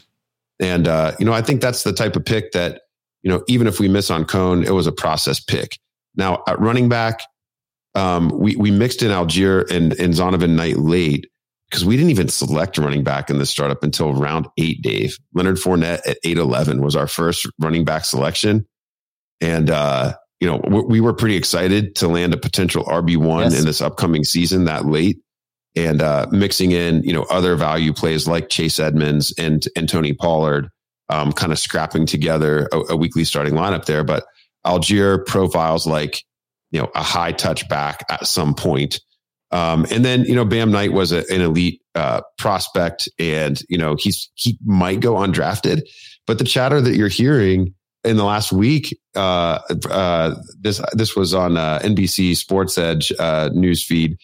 and 0.59 0.87
uh, 0.87 1.13
you 1.19 1.25
know 1.25 1.33
I 1.33 1.41
think 1.41 1.59
that's 1.59 1.83
the 1.83 1.93
type 1.93 2.15
of 2.15 2.23
pick 2.23 2.53
that 2.53 2.81
you 3.23 3.29
know, 3.29 3.43
even 3.47 3.67
if 3.67 3.79
we 3.79 3.87
miss 3.87 4.09
on 4.09 4.25
Coan, 4.25 4.65
it 4.65 4.71
was 4.71 4.87
a 4.87 4.91
process 4.91 5.39
pick. 5.39 5.77
Now 6.15 6.43
at 6.47 6.59
running 6.59 6.89
back, 6.89 7.21
um, 7.95 8.29
we 8.29 8.55
we 8.55 8.71
mixed 8.71 9.01
in 9.01 9.11
Allgeier 9.11 9.69
and 9.69 9.93
and 9.99 10.13
Zonovan 10.13 10.55
Knight 10.55 10.77
late 10.77 11.29
because 11.71 11.85
we 11.85 11.95
didn't 11.95 12.11
even 12.11 12.27
select 12.27 12.77
a 12.77 12.81
running 12.81 13.03
back 13.03 13.29
in 13.29 13.39
the 13.39 13.45
startup 13.45 13.81
until 13.81 14.13
round 14.13 14.47
eight. 14.57 14.81
Dave 14.81 15.17
Leonard 15.33 15.55
Fournette 15.55 16.01
at 16.05 16.17
eight 16.25 16.37
eleven 16.37 16.81
was 16.81 16.95
our 16.95 17.07
first 17.07 17.47
running 17.59 17.85
back 17.85 18.03
selection, 18.03 18.67
and 19.39 19.69
uh, 19.69 20.13
you 20.41 20.47
know 20.49 20.61
we, 20.67 20.81
we, 20.81 21.01
were 21.01 21.13
pretty 21.13 21.37
excited 21.37 21.95
to 21.95 22.09
land 22.09 22.33
a 22.33 22.37
potential 22.37 22.83
RB 22.83 23.15
one 23.15 23.51
yes. 23.51 23.59
in 23.59 23.65
this 23.65 23.81
upcoming 23.81 24.25
season 24.25 24.65
that 24.65 24.85
late, 24.85 25.19
and 25.75 26.01
uh, 26.01 26.27
mixing 26.29 26.71
in 26.73 27.03
you 27.03 27.13
know 27.13 27.23
other 27.23 27.55
value 27.55 27.93
plays 27.93 28.27
like 28.27 28.49
Chase 28.49 28.77
Edmonds 28.77 29.33
and 29.37 29.65
and 29.77 29.87
Tony 29.87 30.13
Pollard 30.13 30.69
um, 31.11 31.33
kind 31.33 31.51
of 31.51 31.59
scrapping 31.59 32.05
together 32.05 32.69
a, 32.71 32.93
a, 32.93 32.95
weekly 32.95 33.25
starting 33.25 33.53
lineup 33.53 33.85
there. 33.85 34.03
But 34.03 34.23
Allgeier 34.65 35.25
profiles 35.25 35.85
like, 35.85 36.23
you 36.71 36.79
know, 36.79 36.89
a 36.95 37.03
high 37.03 37.33
touch 37.33 37.67
back 37.67 38.05
at 38.09 38.25
some 38.25 38.55
point. 38.55 39.01
Um, 39.51 39.85
and 39.91 40.05
then, 40.05 40.23
you 40.23 40.35
know, 40.35 40.45
Bam 40.45 40.71
Knight 40.71 40.93
was 40.93 41.11
a, 41.11 41.19
an 41.29 41.41
elite 41.41 41.81
uh, 41.95 42.21
prospect 42.37 43.09
and, 43.19 43.61
you 43.69 43.77
know, 43.77 43.95
he's, 43.99 44.29
he 44.35 44.57
might 44.65 45.01
go 45.01 45.15
undrafted. 45.15 45.81
But 46.25 46.37
the 46.37 46.45
chatter 46.45 46.79
that 46.79 46.95
you're 46.95 47.09
hearing 47.09 47.73
in 48.03 48.17
the 48.17 48.23
last 48.23 48.53
week, 48.53 48.97
uh, 49.15 49.59
uh, 49.89 50.35
this, 50.59 50.81
this 50.93 51.15
was 51.15 51.33
on 51.33 51.57
uh, 51.57 51.79
NBC 51.83 52.37
Sports 52.37 52.77
Edge 52.77 53.11
uh, 53.19 53.49
news 53.53 53.83
feed. 53.83 54.17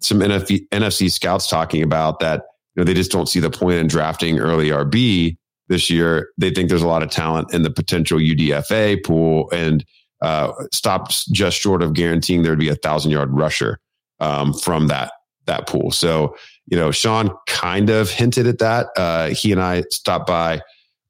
Some 0.00 0.20
NFC, 0.20 0.66
NFC 0.70 1.10
scouts 1.10 1.46
talking 1.46 1.82
about 1.82 2.20
that, 2.20 2.44
you 2.74 2.80
know, 2.80 2.84
they 2.84 2.94
just 2.94 3.10
don't 3.10 3.28
see 3.28 3.40
the 3.40 3.50
point 3.50 3.76
in 3.76 3.86
drafting 3.86 4.38
early 4.38 4.70
RB 4.70 5.36
this 5.68 5.90
year. 5.90 6.30
They 6.38 6.50
think 6.50 6.70
there's 6.70 6.82
a 6.82 6.88
lot 6.88 7.02
of 7.02 7.10
talent 7.10 7.52
in 7.52 7.62
the 7.62 7.70
potential 7.70 8.18
UDFA 8.18 9.04
pool 9.04 9.50
and 9.52 9.84
uh, 10.22 10.52
stops 10.72 11.26
just 11.26 11.58
short 11.58 11.82
of 11.82 11.92
guaranteeing 11.92 12.42
there'd 12.42 12.58
be 12.58 12.68
a 12.70 12.76
thousand 12.76 13.10
yard 13.10 13.30
rusher 13.32 13.78
um, 14.20 14.52
from 14.52 14.88
that 14.88 15.12
that 15.46 15.66
pool. 15.66 15.90
So 15.90 16.36
you 16.66 16.78
know, 16.78 16.90
Sean 16.90 17.30
kind 17.46 17.90
of 17.90 18.10
hinted 18.10 18.46
at 18.46 18.58
that. 18.58 18.88
Uh, 18.96 19.28
he 19.30 19.52
and 19.52 19.60
I 19.60 19.82
stopped 19.90 20.26
by 20.26 20.62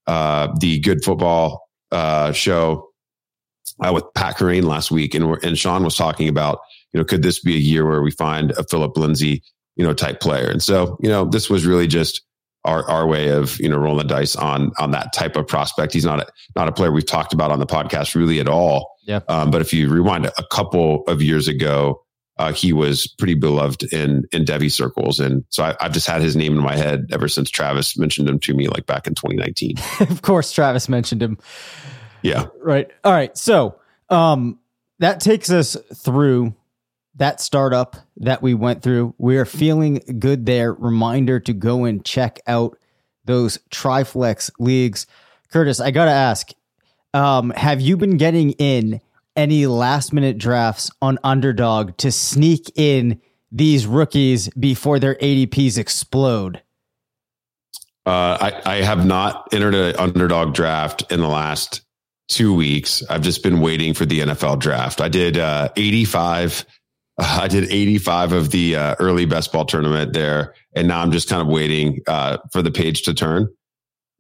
uh, 0.07 0.49
the 0.59 0.81
Good 0.81 1.05
Football 1.05 1.69
uh, 1.93 2.33
show 2.33 2.89
uh, 3.85 3.93
with 3.93 4.05
Pat 4.15 4.37
Kerrane 4.37 4.65
last 4.65 4.91
week, 4.91 5.15
and 5.15 5.37
and 5.45 5.59
Sean 5.59 5.85
was 5.85 5.97
talking 5.97 6.29
about 6.29 6.61
you 6.93 6.99
know 6.99 7.05
could 7.05 7.23
this 7.23 7.41
be 7.41 7.55
a 7.55 7.59
year 7.59 7.87
where 7.87 8.03
we 8.03 8.11
find 8.11 8.53
a 8.53 8.65
Phillip 8.65 8.97
Lindsay 8.97 9.43
you 9.77 9.85
know 9.85 9.95
type 9.95 10.21
player? 10.21 10.51
And 10.51 10.63
so 10.63 10.97
you 11.01 11.09
know 11.09 11.25
this 11.25 11.51
was 11.51 11.67
really 11.67 11.87
just 11.87 12.23
our 12.65 12.89
our 12.89 13.07
way 13.07 13.29
of 13.29 13.59
you 13.61 13.69
know 13.69 13.79
rolling 13.79 14.07
the 14.07 14.15
dice 14.15 14.37
on 14.37 14.73
on 14.79 14.91
that 14.93 15.13
type 15.13 15.37
of 15.37 15.47
prospect. 15.47 15.93
He's 15.93 16.05
not 16.05 16.21
a 16.21 16.27
not 16.57 16.69
a 16.69 16.73
player 16.73 16.93
we've 16.93 17.07
talked 17.07 17.33
about 17.33 17.53
on 17.53 17.59
the 17.59 17.67
podcast 17.67 18.15
really 18.15 18.41
at 18.41 18.49
all. 18.49 18.91
Yeah. 19.05 19.21
Um, 19.29 19.51
but 19.51 19.61
if 19.61 19.73
you 19.73 19.89
rewind 19.89 20.27
a 20.27 20.45
couple 20.51 21.05
of 21.07 21.23
years 21.23 21.49
ago, 21.49 22.03
uh, 22.41 22.53
he 22.55 22.73
was 22.73 23.07
pretty 23.07 23.35
beloved 23.35 23.83
in 23.93 24.25
in 24.33 24.47
Devy 24.47 24.73
circles, 24.73 25.21
and 25.21 25.45
so 25.51 25.63
I, 25.63 25.77
have 25.79 25.93
just 25.93 26.07
had 26.07 26.23
his 26.23 26.35
name 26.35 26.57
in 26.57 26.63
my 26.63 26.75
head 26.75 27.07
ever 27.13 27.29
since 27.29 27.51
Travis 27.51 27.99
mentioned 27.99 28.31
him 28.31 28.39
to 28.41 28.55
me, 28.55 28.67
like 28.67 28.87
back 28.87 29.07
in 29.07 29.15
2019. 29.15 29.77
of 30.09 30.23
course, 30.23 30.51
Travis 30.51 30.89
mentioned 30.89 31.23
him. 31.23 31.37
Yeah. 32.23 32.47
Right. 32.59 32.91
All 33.05 33.13
right. 33.13 33.37
So 33.37 33.79
um, 34.09 34.59
that 35.01 35.21
takes 35.21 35.51
us 35.51 35.77
through 35.95 36.55
that 37.17 37.43
startup 37.43 37.97
that 38.17 38.41
we 38.41 38.55
went 38.55 38.83
through. 38.83 39.15
We 39.19 39.37
are 39.37 39.45
feeling 39.45 40.01
good 40.19 40.47
there. 40.47 40.73
Reminder 40.73 41.41
to 41.41 41.53
go 41.53 41.85
and 41.85 42.03
check 42.03 42.39
out 42.47 42.79
those 43.27 43.59
Triflex 43.71 44.51
leagues. 44.59 45.07
Curtis, 45.53 45.79
I 45.79 45.91
got 45.91 46.07
to 46.07 46.11
ask 46.11 46.53
um, 47.13 47.51
have 47.51 47.83
you 47.83 47.99
been 47.99 48.17
getting 48.17 48.53
in 48.53 49.03
any 49.37 49.67
last 49.67 50.13
minute 50.13 50.39
drafts 50.39 50.91
on 51.01 51.19
underdog 51.25 51.97
to 51.99 52.13
sneak 52.13 52.71
in 52.77 53.21
these 53.53 53.87
rookies 53.87 54.49
before 54.51 54.99
their 54.99 55.17
ADPs 55.17 55.79
explode? 55.79 56.63
Uh, 58.07 58.37
I, 58.41 58.63
I 58.65 58.75
have 58.83 59.07
not 59.07 59.49
entered 59.53 59.75
an 59.75 59.97
underdog 59.97 60.55
draft 60.55 61.11
in 61.13 61.21
the 61.21 61.29
last 61.29 61.83
two 62.29 62.55
weeks. 62.55 63.03
I've 63.11 63.23
just 63.23 63.43
been 63.43 63.61
waiting 63.61 63.95
for 63.95 64.07
the 64.07 64.21
NFL 64.21 64.59
draft. 64.59 65.01
I 65.01 65.09
did 65.09 65.37
uh, 65.37 65.69
85 65.77 66.65
I 67.21 67.49
did 67.49 67.71
85 67.71 68.33
of 68.33 68.51
the 68.51 68.77
uh, 68.77 68.95
early 68.99 69.27
best 69.27 69.53
ball 69.53 69.65
tournament 69.65 70.13
there, 70.13 70.55
and 70.75 70.89
now 70.89 71.01
I'm 71.01 71.13
just 71.13 71.29
kind 71.29 71.43
of 71.43 71.49
waiting 71.49 72.01
uh, 72.07 72.39
for 72.53 72.63
the 72.63 72.71
page 72.71 73.03
to 73.03 73.15
turn. 73.15 73.49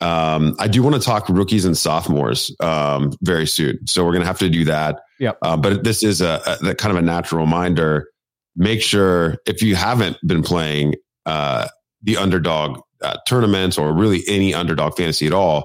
Um, 0.00 0.56
I 0.58 0.68
do 0.68 0.82
want 0.82 0.96
to 0.96 1.00
talk 1.00 1.28
rookies 1.28 1.64
and 1.64 1.76
sophomores 1.76 2.54
um, 2.60 3.12
very 3.22 3.46
soon, 3.46 3.86
so 3.86 4.04
we're 4.04 4.12
going 4.12 4.22
to 4.22 4.26
have 4.26 4.38
to 4.38 4.48
do 4.48 4.64
that. 4.64 5.00
Yeah. 5.18 5.32
Uh, 5.42 5.56
but 5.56 5.84
this 5.84 6.02
is 6.02 6.20
a, 6.22 6.40
a, 6.64 6.74
kind 6.74 6.96
of 6.96 7.02
a 7.02 7.04
natural 7.04 7.44
reminder. 7.44 8.08
Make 8.56 8.82
sure 8.82 9.36
if 9.46 9.62
you 9.62 9.74
haven't 9.74 10.16
been 10.26 10.42
playing 10.42 10.94
uh, 11.26 11.68
the 12.02 12.16
underdog 12.16 12.80
uh, 13.02 13.16
tournaments 13.28 13.76
or 13.76 13.92
really 13.92 14.22
any 14.26 14.54
underdog 14.54 14.96
fantasy 14.96 15.26
at 15.26 15.34
all, 15.34 15.58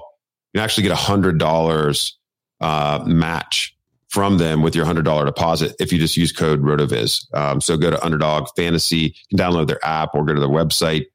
you 0.52 0.58
can 0.58 0.64
actually 0.64 0.82
get 0.82 0.92
a 0.92 0.96
hundred 0.96 1.38
dollars 1.38 2.18
uh, 2.60 3.02
match 3.06 3.76
from 4.08 4.38
them 4.38 4.62
with 4.62 4.74
your 4.74 4.86
$100 4.86 5.26
deposit 5.26 5.74
if 5.78 5.92
you 5.92 5.98
just 5.98 6.16
use 6.16 6.32
code 6.32 6.62
RotoViz. 6.62 7.34
Um, 7.34 7.60
so 7.60 7.76
go 7.76 7.90
to 7.90 8.02
Underdog 8.04 8.48
Fantasy, 8.56 9.14
you 9.28 9.36
can 9.36 9.38
download 9.38 9.66
their 9.66 9.84
app 9.84 10.14
or 10.14 10.24
go 10.24 10.32
to 10.32 10.40
their 10.40 10.48
website, 10.48 11.06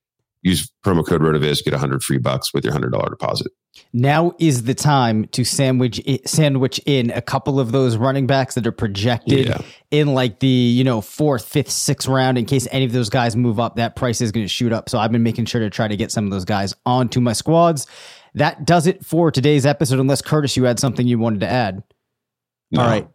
use 0.42 0.72
promo 0.86 1.06
code 1.06 1.22
RotoViz, 1.22 1.64
get 1.64 1.74
100 1.74 2.04
free 2.04 2.18
bucks 2.18 2.54
with 2.54 2.64
your 2.64 2.74
$100 2.74 3.10
deposit. 3.10 3.52
Now 3.94 4.34
is 4.40 4.64
the 4.64 4.74
time 4.74 5.26
to 5.28 5.44
sandwich 5.44 6.02
sandwich 6.26 6.80
in 6.86 7.10
a 7.12 7.22
couple 7.22 7.60
of 7.60 7.72
those 7.72 7.96
running 7.96 8.28
backs 8.28 8.56
that 8.56 8.68
are 8.68 8.72
projected 8.72 9.48
yeah. 9.48 9.62
in 9.92 10.14
like 10.14 10.40
the 10.40 10.48
you 10.48 10.84
know 10.84 11.00
fourth, 11.00 11.46
fifth, 11.46 11.72
sixth 11.72 12.08
round. 12.08 12.38
In 12.38 12.46
case 12.46 12.68
any 12.72 12.86
of 12.86 12.92
those 12.92 13.10
guys 13.10 13.36
move 13.36 13.60
up, 13.60 13.78
that 13.78 13.96
price 13.96 14.20
is 14.20 14.32
going 14.32 14.46
to 14.46 14.50
shoot 14.50 14.74
up. 14.74 14.90
So 14.90 14.98
I've 14.98 15.12
been 15.12 15.24
making 15.24 15.46
sure 15.46 15.62
to 15.62 15.70
try 15.70 15.88
to 15.88 15.96
get 15.96 16.12
some 16.12 16.26
of 16.26 16.32
those 16.32 16.46
guys 16.46 16.74
onto 16.86 17.22
my 17.22 17.34
squads. 17.34 17.88
That 18.34 18.66
does 18.66 18.88
it 18.88 19.06
for 19.06 19.32
today's 19.32 19.66
episode. 19.66 20.00
Unless 20.00 20.22
Curtis, 20.22 20.58
you 20.58 20.66
had 20.66 20.80
something 20.80 21.08
you 21.08 21.20
wanted 21.20 21.42
to 21.42 21.50
add. 21.50 21.84
No. 22.72 22.82
All 22.82 22.88
right. 22.88 23.08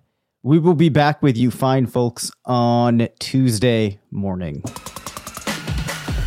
We 0.43 0.59
will 0.59 0.75
be 0.75 0.91
back 0.91 1.23
with 1.23 1.37
you, 1.37 1.51
fine 1.51 1.87
folks, 1.87 2.31
on 2.45 3.09
Tuesday 3.19 3.99
morning. 4.11 4.63